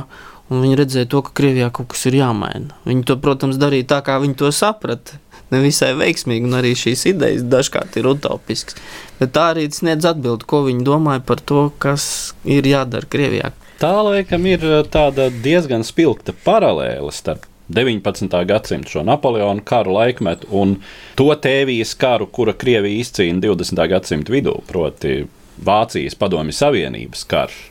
un 0.52 0.62
viņi 0.62 0.78
redzēja 0.78 1.10
to, 1.10 1.24
ka 1.26 1.34
Krievijā 1.40 1.72
kaut 1.74 1.90
kas 1.94 2.04
ir 2.06 2.20
jāmaina. 2.20 2.76
Viņi 2.86 3.02
to, 3.08 3.16
protams, 3.22 3.58
darīja 3.58 3.88
tā, 3.96 4.00
kā 4.06 4.20
viņi 4.22 4.38
to 4.38 4.52
saprata 4.54 5.18
nevisai 5.54 5.94
veiksmīgi, 5.98 6.48
un 6.48 6.58
arī 6.58 6.74
šīs 6.78 7.06
idejas 7.14 7.46
dažkārt 7.48 7.96
ir 8.00 8.10
utopiskas. 8.10 8.76
Bet 9.20 9.34
tā 9.36 9.50
arī 9.54 9.68
sniedz 9.72 10.06
atbildi, 10.10 10.46
ko 10.50 10.64
viņi 10.66 10.86
domāja 10.86 11.24
par 11.24 11.40
to, 11.40 11.68
kas 11.82 12.06
ir 12.44 12.66
jādara 12.68 13.08
Krievijā. 13.10 13.54
Tā 13.80 13.94
laikam 14.06 14.46
ir 14.46 14.62
uh, 14.68 15.18
diezgan 15.42 15.82
spilgta 15.86 16.34
paralēle 16.44 17.10
starp 17.12 17.48
19. 17.68 18.28
gadsimta 18.44 18.90
šo 18.90 19.02
Napoleona 19.02 19.62
karu 19.64 19.94
laikmetu 19.96 20.46
un 20.52 20.76
to 21.16 21.30
tēvijas 21.32 21.94
karu, 21.96 22.26
kura 22.26 22.52
Krievija 22.52 23.00
izcīna 23.00 23.40
20. 23.40 23.80
gadsimta 23.88 24.32
vidū, 24.32 24.58
proti 24.68 25.24
Vācijas 25.64 26.18
Padomju 26.18 26.52
Savienības 26.52 27.24
karš. 27.24 27.70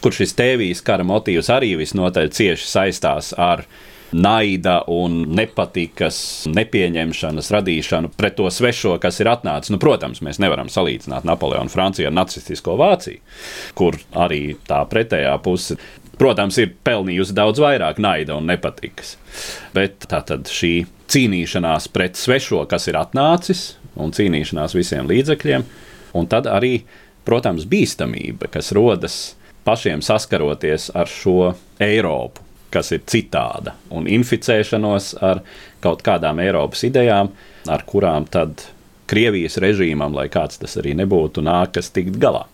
kur 0.00 0.14
šis 0.14 0.30
tēvijas 0.38 0.80
kara 0.86 1.02
motīvs 1.02 1.48
arī 1.50 1.72
visnotaļ 1.80 2.28
cieši 2.30 2.66
saistās 2.70 3.32
ar 3.34 3.64
naida 4.12 4.80
un 4.88 5.20
nepatikas, 5.36 6.18
nepieņemšanas 6.54 7.50
radīšanu 7.52 8.12
pret 8.16 8.38
to 8.38 8.48
svešo, 8.52 8.96
kas 9.02 9.20
ir 9.20 9.30
atnācis. 9.30 9.72
Nu, 9.74 9.80
protams, 9.82 10.22
mēs 10.24 10.40
nevaram 10.42 10.70
salīdzināt 10.72 11.26
Napoleonu 11.28 11.72
Franciju 11.72 12.08
ar 12.08 12.16
nacistisko 12.16 12.78
Vāciju, 12.80 13.20
kur 13.78 13.98
arī 14.16 14.56
tā 14.68 14.80
pretējā 14.88 15.34
puse. 15.44 15.78
Protams, 16.18 16.56
ir 16.58 16.72
pelnījusi 16.82 17.36
daudz 17.36 17.60
vairāk 17.62 18.00
naida 18.02 18.34
un 18.40 18.48
nepatikas. 18.50 19.14
Bet 19.76 20.08
tā 20.10 20.18
tad 20.26 20.50
šī 20.50 20.72
cīnīšanās 21.08 21.86
pret 21.94 22.18
svešo, 22.18 22.64
kas 22.70 22.88
ir 22.90 22.98
atnācis, 22.98 23.76
un 23.98 24.10
cīnīšanās 24.14 24.74
visiem 24.74 25.06
līdzekļiem, 25.10 25.66
un 26.18 26.26
tad 26.30 26.48
arī, 26.50 26.80
protams, 27.28 27.68
bīstamība, 27.70 28.50
kas 28.50 28.72
rodas 28.74 29.18
pašiem 29.68 30.02
saskaroties 30.02 30.88
ar 30.96 31.10
šo 31.12 31.52
Eiropu, 31.82 32.47
kas 32.74 32.92
ir 32.96 33.04
citāda, 33.08 33.76
un 33.94 34.08
inficēšanos 34.10 35.14
ar 35.24 35.42
kaut 35.84 36.04
kādām 36.06 36.42
Eiropas 36.44 36.84
idejām, 36.88 37.32
ar 37.68 37.86
kurām 37.88 38.28
tad 38.30 38.66
Krievijas 39.08 39.56
režīmam, 39.62 40.12
lai 40.12 40.28
kāds 40.32 40.60
tas 40.60 40.76
arī 40.80 40.92
nebūtu, 40.98 41.44
nākas 41.44 41.92
tikt 41.94 42.20
galā. 42.20 42.44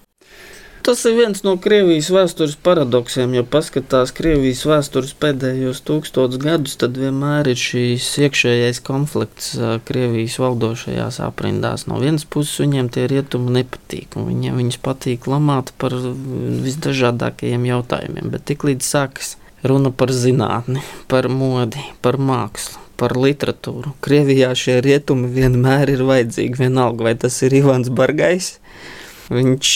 Tas 0.84 1.00
ir 1.08 1.14
viens 1.16 1.38
no 1.40 1.54
Krievijas 1.56 2.10
vēstures 2.12 2.58
paradoksiem. 2.60 3.32
Ja 3.32 3.40
paskatās 3.48 4.10
Krievijas 4.12 4.66
vēstures 4.68 5.14
pēdējos 5.16 5.78
tūkstošus 5.88 6.42
gadus, 6.42 6.74
tad 6.76 6.98
vienmēr 7.00 7.48
ir 7.48 7.56
šīs 7.56 8.08
iekšējais 8.26 8.82
konflikts 8.84 9.54
Krievijas 9.88 10.36
valdošajās 10.42 11.22
aprindās. 11.24 11.86
No 11.88 12.02
vienas 12.02 12.26
puses 12.28 12.60
viņiem 12.60 12.90
tie 12.92 13.06
rietumi 13.08 13.56
nepatīk, 13.62 14.18
un 14.20 14.28
viņiem 14.28 14.60
viņus 14.60 14.78
patīk 14.84 15.24
lamāt 15.24 15.72
par 15.80 15.96
visdažādākajiem 15.96 17.64
jautājumiem, 17.70 18.28
bet 18.36 18.44
tiklīdz 18.52 18.84
sākas 18.84 19.38
runa 19.64 19.90
par 19.90 20.12
zinātni, 20.12 20.82
par 21.08 21.28
modi, 21.32 21.82
par 22.04 22.20
mākslu. 22.20 22.80
Par 22.94 23.16
literatūru. 23.18 23.90
Krievijā 24.06 24.52
šie 24.54 24.76
rietumi 24.84 25.26
vienmēr 25.34 25.90
ir 25.96 26.04
vajadzīgi. 26.06 26.60
Vienalga, 26.60 27.08
vai 27.08 27.14
tas 27.18 27.40
ir 27.42 27.56
Ivans 27.58 27.90
Bargais, 27.90 28.52
Viņš 29.32 29.68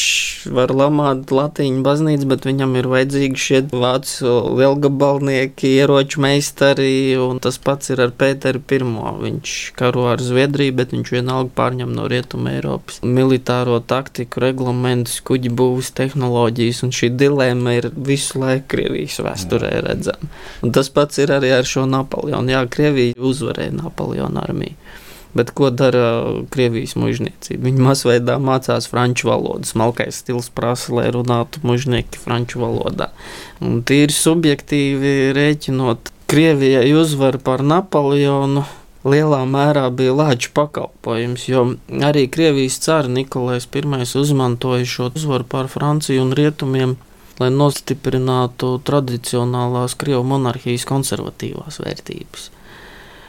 var 0.52 0.72
lamāt 0.76 1.30
latīņu 1.32 1.80
baznīcu, 1.86 2.26
bet 2.28 2.44
viņam 2.44 2.74
ir 2.76 2.88
vajadzīgi 2.92 3.40
šie 3.40 3.60
vācu 3.72 4.32
lielgabalnieki, 4.58 5.70
ieroču 5.80 6.20
meistari, 6.20 7.16
un 7.16 7.40
tas 7.40 7.56
pats 7.62 7.94
ir 7.94 8.02
ar 8.04 8.12
Pēteru 8.18 8.60
I. 8.60 8.80
Viņš 9.22 9.54
karo 9.78 10.08
ar 10.12 10.20
Zviedriju, 10.22 10.76
bet 10.76 10.92
viņš 10.92 11.12
vienalga 11.14 11.54
pārņem 11.56 11.94
no 11.96 12.06
Rietuma 12.10 12.52
Eiropas 12.58 13.00
militāro 13.02 13.80
taktiku, 13.80 14.44
reglamentus, 14.44 15.22
kuģi 15.24 15.52
būvs, 15.56 15.94
tehnoloģijas, 15.96 16.84
un 16.84 16.94
šī 16.94 17.12
dilēma 17.16 17.78
ir 17.78 17.90
visu 17.96 18.42
laiku 18.42 18.68
Krievijas 18.76 19.18
vēsturē 19.24 19.72
redzama. 19.88 20.28
Un 20.62 20.76
tas 20.76 20.92
pats 20.92 21.20
ir 21.22 21.32
arī 21.32 21.54
ar 21.56 21.68
šo 21.68 21.86
Napoleonu. 21.88 22.52
Jā, 22.52 22.64
Krievija 22.68 23.16
uzvarēja 23.16 23.78
Napoleona 23.80 24.44
armiju. 24.44 24.76
Bet 25.36 25.50
ko 25.56 25.68
dara 25.70 26.08
Krievijas 26.52 26.94
mužniecība? 26.96 27.66
Viņi 27.68 27.84
masveidā 27.84 28.38
mācās 28.40 28.88
franču 28.88 29.28
valodu. 29.28 29.68
Smalkais 29.68 30.22
stils 30.22 30.48
prasa, 30.48 30.94
lai 30.96 31.08
runātu 31.14 31.60
mužnieki 31.68 32.20
franču 32.22 32.62
valodā. 32.62 33.10
Un 33.60 33.82
tīri 33.86 34.14
subjektīvi 34.14 35.34
rēķinot, 35.36 36.14
Krievijai 36.28 36.90
uzvaru 36.92 37.40
par 37.40 37.62
Napoleonu 37.64 38.66
lielā 39.08 39.42
mērā 39.48 39.86
bija 39.94 40.12
lāču 40.16 40.50
pakalpojums, 40.56 41.46
jo 41.48 41.64
arī 42.04 42.26
Krievijas 42.28 42.76
cāra 42.84 43.08
Nikolais 43.08 43.68
I 43.72 44.04
izmantoja 44.20 44.84
šo 44.84 45.10
uzvaru 45.14 45.44
pār 45.44 45.68
Franciju 45.72 46.22
un 46.26 46.34
Rietumiem, 46.36 46.96
lai 47.38 47.50
nostiprinātu 47.54 48.78
tradicionālās 48.84 49.96
Krievijas 49.96 50.28
monarhijas 50.34 50.84
konservatīvās 50.88 51.80
vērtības. 51.84 52.50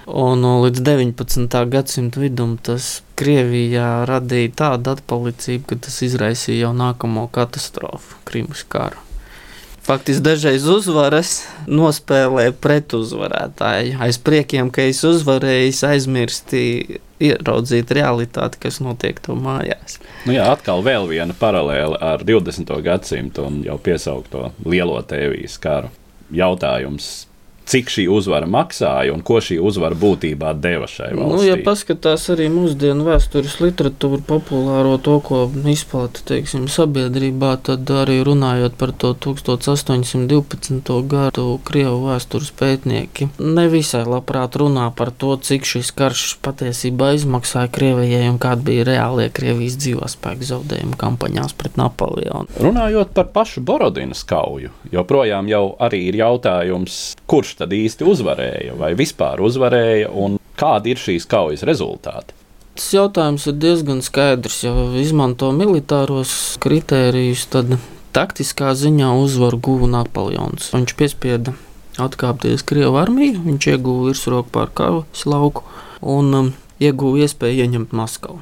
Un 0.10 0.42
līdz 0.42 0.82
19. 0.82 1.60
gadsimta 1.70 2.22
vidum 2.22 2.56
tas 2.58 3.04
Krievijā 3.20 4.08
radīja 4.10 4.56
tādu 4.64 4.96
atpalicību, 4.96 5.68
ka 5.70 5.78
tas 5.86 6.00
izraisīja 6.02 6.64
jau 6.64 6.72
nākamo 6.74 7.28
katastrofu, 7.36 8.18
Krimas 8.26 8.64
karu. 8.66 8.98
Faktiski 9.86 10.22
dažreiz 10.26 10.66
uzvaras 10.70 11.44
nospēlē 11.70 12.50
pretuzvarētāju. 12.62 14.00
Aiz 14.02 14.18
priekiem, 14.22 14.74
ka 14.74 14.88
es 14.90 15.04
uzvarēju, 15.06 15.78
aizmirsti 15.90 16.64
ieraudzīt 17.22 17.94
realitāti, 17.94 18.64
kas 18.66 18.82
notiek 18.82 19.22
to 19.22 19.38
mājās. 19.38 19.98
Nu 20.26 20.34
jā, 20.34 20.50
atkal 20.50 20.82
viena 20.86 21.38
paralēle 21.38 22.02
ar 22.02 22.26
20. 22.26 22.74
gadsimtu 22.86 23.46
un 23.46 23.64
jau 23.66 23.78
piesaukto 23.78 24.52
lielo 24.66 25.02
tēvijas 25.06 25.58
karu. 25.62 25.94
Jautājums, 26.34 27.29
cik 27.70 27.92
šī 27.94 28.08
uzvara 28.10 28.48
maksāja 28.50 29.14
un 29.14 29.22
ko 29.26 29.38
šī 29.44 29.60
uzvara 29.62 29.98
būtībā 30.00 30.56
deva 30.58 30.88
šai 30.90 31.12
valstī. 31.14 31.30
Nu, 31.30 31.42
ja 31.46 31.58
paskatās 31.62 32.26
arī 32.34 32.48
mūsdienu 32.54 33.06
vēstures 33.06 33.60
literatūru, 33.62 34.24
populāro 34.26 34.96
to, 35.06 35.20
ko 35.26 35.44
izplata 35.70 36.24
teiksim, 36.32 36.66
sabiedrībā, 36.72 37.54
tad 37.70 37.90
arī 37.94 38.20
runājot 38.26 38.78
par 38.80 38.94
to 38.98 39.14
1812. 39.14 40.96
gadu 41.14 41.46
Krievu 41.68 42.08
vēstures 42.08 42.50
pētnieki 42.58 43.30
nevisai 43.40 44.02
labprāt 44.08 44.58
runā 44.60 44.88
par 44.98 45.14
to, 45.14 45.36
cik 45.38 45.68
šis 45.70 45.94
karš 45.96 46.26
patiesībā 46.46 47.14
izmaksāja 47.20 47.70
Krievijai 47.74 48.26
un 48.32 48.42
kāda 48.42 48.66
bija 48.66 48.88
reālie 48.90 49.30
Krievijas 49.34 49.78
dzīvospēku 49.84 50.50
zaudējumi 50.50 50.98
kampaņās 51.00 51.54
pret 51.60 51.78
Napoleonu. 51.78 52.50
Runājot 52.58 53.14
par 53.14 53.30
pašu 53.36 53.62
Borodinas 53.66 54.26
kauju, 54.28 54.74
joprojām 54.94 55.50
jau 55.52 55.64
arī 55.78 56.08
ir 56.10 56.20
jautājums, 56.24 57.00
kurš 57.30 57.59
tad 57.60 57.76
īsti 57.76 58.08
uzvarēja, 58.08 58.76
vai 58.80 58.94
vispār 58.98 59.44
uzvarēja, 59.44 60.10
un 60.16 60.40
kādi 60.60 60.96
ir 60.96 61.02
šīs 61.02 61.28
kaujas 61.30 61.66
rezultāti? 61.68 62.36
Tas 62.80 62.94
jautājums 62.96 63.44
ir 63.52 63.58
diezgan 63.60 64.00
skaidrs. 64.06 64.62
Ja 64.64 64.72
izmanto 65.02 65.50
militāros 65.52 66.32
kritērijus, 66.64 67.44
tad 67.52 67.76
taktiskā 68.16 68.72
ziņā 68.78 69.12
uzvaru 69.20 69.60
guva 69.60 69.90
Napoleons. 69.98 70.72
Viņš 70.72 70.96
piespieda 71.00 71.56
atkāpties 72.00 72.64
Krievijas 72.64 73.04
armiju, 73.04 73.42
viņš 73.44 73.68
ieguva 73.74 74.10
virsroku 74.10 74.54
pār 74.56 74.72
Kaujas 74.72 75.26
lauku 75.28 75.66
un 76.00 76.32
um, 76.38 76.54
ieguva 76.80 77.26
iespēju 77.26 77.66
ieņemt 77.66 77.96
Maskavu. 78.00 78.40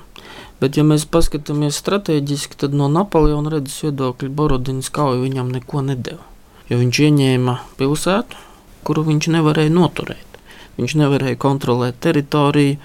Bet, 0.61 0.77
ja 0.77 0.85
mēs 0.85 1.05
paskatāmies 1.09 1.77
strateģiski, 1.77 2.57
tad 2.61 2.73
no 2.77 2.87
Napoleona 2.89 3.51
redzes 3.53 3.77
viedokļa 3.85 4.29
Borodinas 4.33 4.89
kauja 4.93 5.21
viņam 5.21 5.51
neko 5.53 5.83
nedeva. 5.85 6.23
Jo 6.69 6.79
viņš 6.81 7.01
ieņēma 7.07 7.57
pilsētu, 7.77 8.46
kuru 8.83 9.05
viņš 9.07 9.29
nevarēja 9.37 9.73
noturēt. 9.73 10.41
Viņš 10.77 10.97
nevarēja 11.01 11.39
kontrolēt 11.41 11.97
teritoriju. 12.05 12.77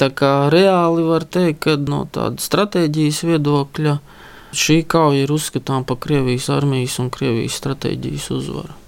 Tā 0.00 0.08
kā 0.16 0.32
reāli 0.52 1.04
var 1.06 1.24
teikt, 1.24 1.62
ka 1.64 1.76
no 1.76 2.04
tāda 2.12 2.40
stratēģijas 2.42 3.22
viedokļa 3.28 3.96
šī 4.52 4.82
kauja 4.88 5.24
ir 5.24 5.32
uzskatāms 5.32 5.88
par 5.88 6.00
Krievijas 6.02 6.50
armijas 6.52 6.98
un 7.00 7.10
Krievijas 7.12 7.58
stratēģijas 7.60 8.30
uzvaru. 8.36 8.78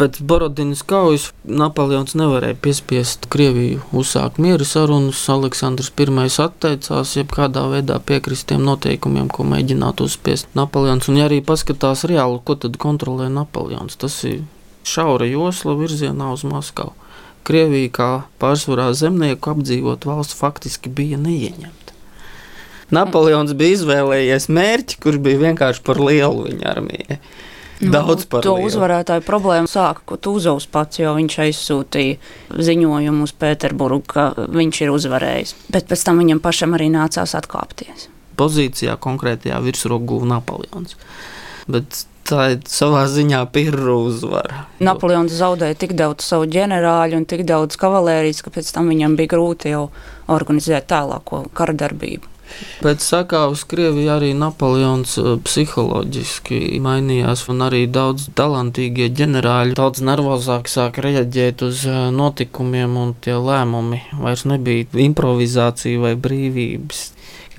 Pēc 0.00 0.22
Borodinas 0.24 0.80
kaujas 0.88 1.26
Napoleons 1.44 2.14
nevarēja 2.16 2.56
piespiest 2.64 3.26
Krieviju 3.28 3.82
uzsākt 4.00 4.38
miera 4.40 4.64
sarunas. 4.64 5.20
Aleksandrs 5.28 5.92
I 5.92 6.28
atteicās 6.44 7.16
jebkādā 7.18 7.66
veidā 7.68 7.98
piekrist 8.00 8.46
tiem 8.48 8.64
noteikumiem, 8.64 9.28
ko 9.28 9.44
mēģinātu 9.44 10.08
uzspiest 10.08 10.48
Napoleons. 10.56 11.08
Un, 11.08 11.18
ja 11.20 11.28
arī 11.28 11.42
paskatās 11.44 12.06
reāli, 12.08 12.40
ko 12.44 12.56
tad 12.56 12.78
kontrolē 12.80 13.28
Napoleons, 13.28 13.96
tas 14.00 14.16
ir 14.24 14.40
šaura 14.86 15.28
josla 15.28 15.76
virzienā 15.78 16.32
uz 16.34 16.44
Maskavu. 16.46 16.94
Krievija 17.46 17.90
kā 17.92 18.10
pārsvarā 18.40 18.90
zemnieku 18.94 19.54
apdzīvot 19.54 20.04
valsts 20.06 20.36
faktiski 20.36 20.92
bija 20.92 21.18
neieņemta. 21.20 21.94
Napoleons 22.94 23.54
bija 23.56 23.78
izvēlējies 23.78 24.48
mērķi, 24.50 24.98
kurš 25.02 25.22
bija 25.24 25.44
vienkārši 25.46 25.82
par 25.86 26.02
lielu 26.02 26.48
viņa 26.48 26.68
armijai. 26.74 27.20
Nu, 27.80 27.94
Daudz 27.94 28.26
par 28.28 28.44
to 28.44 28.58
uzvarētāju 28.60 29.24
problēmu 29.24 29.70
sāka 29.70 30.02
Kutuzovs 30.10 30.66
pats, 30.68 30.98
jo 31.00 31.14
viņš 31.16 31.36
aizsūtīja 31.46 32.58
ziņojumu 32.68 33.24
uz 33.24 33.32
Pēterburgu, 33.40 34.02
ka 34.10 34.24
viņš 34.52 34.82
ir 34.84 34.92
uzvarējis. 34.92 35.54
Bet 35.72 35.88
pēc 35.88 36.04
tam 36.04 36.20
viņam 36.20 36.42
pašam 36.44 36.76
arī 36.76 36.90
nācās 36.92 37.32
atkāpties. 37.38 38.10
Pozīcijā 38.36 38.98
konkrētajā 39.00 39.62
virsroku 39.64 40.10
guva 40.12 40.28
Napoleons. 40.34 40.98
Bet 41.70 42.04
tā 42.30 42.46
ir 42.54 42.64
savā 42.70 43.04
ziņā 43.10 43.44
pirmā 43.54 43.98
uzvara. 44.06 44.64
Napoleons 44.80 45.34
zaudēja 45.36 45.78
tik 45.84 45.94
daudz 45.98 46.26
savu 46.26 46.48
ģenerāļu 46.50 47.20
un 47.20 47.28
tik 47.28 47.44
daudz 47.48 47.78
kavalērijas, 47.80 48.42
ka 48.46 48.54
pēc 48.54 48.72
tam 48.74 48.90
viņam 48.92 49.16
bija 49.18 49.34
grūti 49.36 49.74
jau 49.74 49.88
organizēt 50.30 50.88
tālāko 50.90 51.44
kara 51.54 51.76
darbību. 51.76 52.30
Pēc 52.82 53.04
sakāves 53.04 53.62
Krievijā 53.70 54.16
arī 54.18 54.30
Napoleons 54.34 55.12
eh, 55.20 55.28
psiholoģiski 55.44 56.80
mainījās, 56.82 57.44
un 57.52 57.62
arī 57.66 57.84
daudz 57.86 58.26
talantīgie 58.38 59.10
ģenerāļi 59.20 59.76
daudz 59.78 60.02
nervozāk 60.06 60.70
sāk 60.72 60.98
reaģēt 61.04 61.64
uz 61.68 61.84
eh, 61.86 62.00
notikumiem, 62.14 62.96
un 63.04 63.14
tie 63.22 63.36
lēmumi 63.38 64.02
vairs 64.18 64.46
nebija 64.50 64.88
improvizācija 65.06 66.02
vai 66.02 66.14
brīvības 66.18 67.06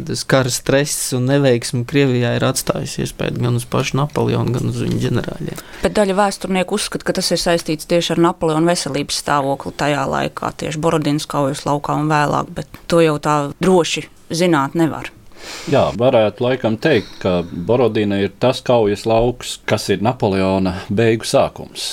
tas 0.07 0.23
kara 0.27 0.51
stress 0.53 1.11
un 1.17 1.27
neveiksme 1.29 1.83
Krievijā 1.89 2.33
ir 2.37 2.45
atstājis 2.47 2.97
iespēju 3.05 3.41
gan 3.41 3.59
uz 3.59 3.67
pašu 3.69 3.99
Napoleonu, 3.99 4.55
gan 4.55 4.71
uz 4.71 4.81
viņa 4.83 4.99
ģenerāļiem. 5.05 5.63
Bet 5.83 5.95
daļa 5.97 6.17
vēsturnieku 6.19 6.77
uzskata, 6.77 7.07
ka 7.07 7.17
tas 7.19 7.31
ir 7.33 7.41
saistīts 7.41 7.89
tieši 7.91 8.15
ar 8.15 8.25
Napoleona 8.29 8.73
veselības 8.73 9.21
stāvokli 9.23 9.73
tajā 9.77 10.05
laikā, 10.11 10.53
tieši 10.63 10.81
Borodinas 10.81 11.29
kaujas 11.29 11.65
laukā 11.67 11.97
un 12.01 12.11
vēlāk, 12.11 12.53
bet 12.59 12.83
to 12.91 13.01
jau 13.03 13.17
tā 13.21 13.37
droši 13.61 14.07
zināt 14.31 14.77
nevar. 14.79 15.11
Jā, 15.71 15.87
varētu 15.97 16.43
laikam 16.45 16.77
teikt, 16.81 17.17
ka 17.21 17.41
Borodina 17.41 18.19
ir 18.21 18.33
tas 18.39 18.61
kaujas 18.65 19.07
lauks, 19.09 19.57
kas 19.65 19.89
ir 19.93 20.03
Napoleona 20.05 20.75
beigu 20.89 21.27
sākums. 21.27 21.91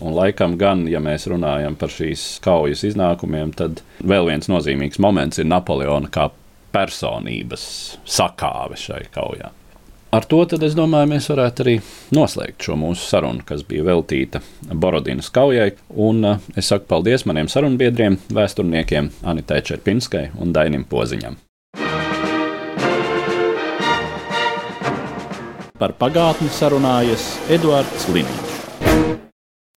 Un 0.00 0.14
laikam 0.16 0.56
gan, 0.60 0.86
ja 0.88 1.00
mēs 1.02 1.26
runājam 1.28 1.76
par 1.76 1.92
šīs 1.92 2.38
kaujas 2.44 2.86
iznākumiem, 2.88 3.52
tad 3.56 3.82
vēl 4.00 4.30
viens 4.30 4.48
nozīmīgs 4.48 5.00
moments 5.02 5.40
ir 5.40 5.48
Napoleona 5.50 6.08
kā 6.12 6.30
personības 6.72 7.64
sakāve 8.08 8.78
šai 8.78 9.06
kaujā. 9.14 9.50
Ar 10.10 10.24
to 10.26 10.40
es 10.42 10.74
domāju, 10.74 11.06
mēs 11.12 11.28
varētu 11.30 11.62
arī 11.62 11.76
noslēgt 12.16 12.66
šo 12.66 12.74
mūsu 12.80 13.04
sarunu, 13.06 13.44
kas 13.46 13.62
bija 13.62 13.84
veltīta 13.86 14.40
Borodinas 14.74 15.30
kaujai. 15.30 15.68
Un 15.94 16.24
uh, 16.26 16.42
es 16.58 16.66
saku 16.72 16.90
paldies 16.90 17.22
maniem 17.30 17.46
sarunbiedriem, 17.46 18.18
vēsturniekiem 18.34 19.12
Anitai 19.22 19.62
Čerpinskai 19.62 20.32
un 20.42 20.50
Dainim 20.56 20.82
Poziņam. 20.90 21.38
Par 25.78 25.94
pagātni 26.02 26.50
sarunājas 26.58 27.36
Eduards 27.48 28.10
Līniju. 28.10 28.49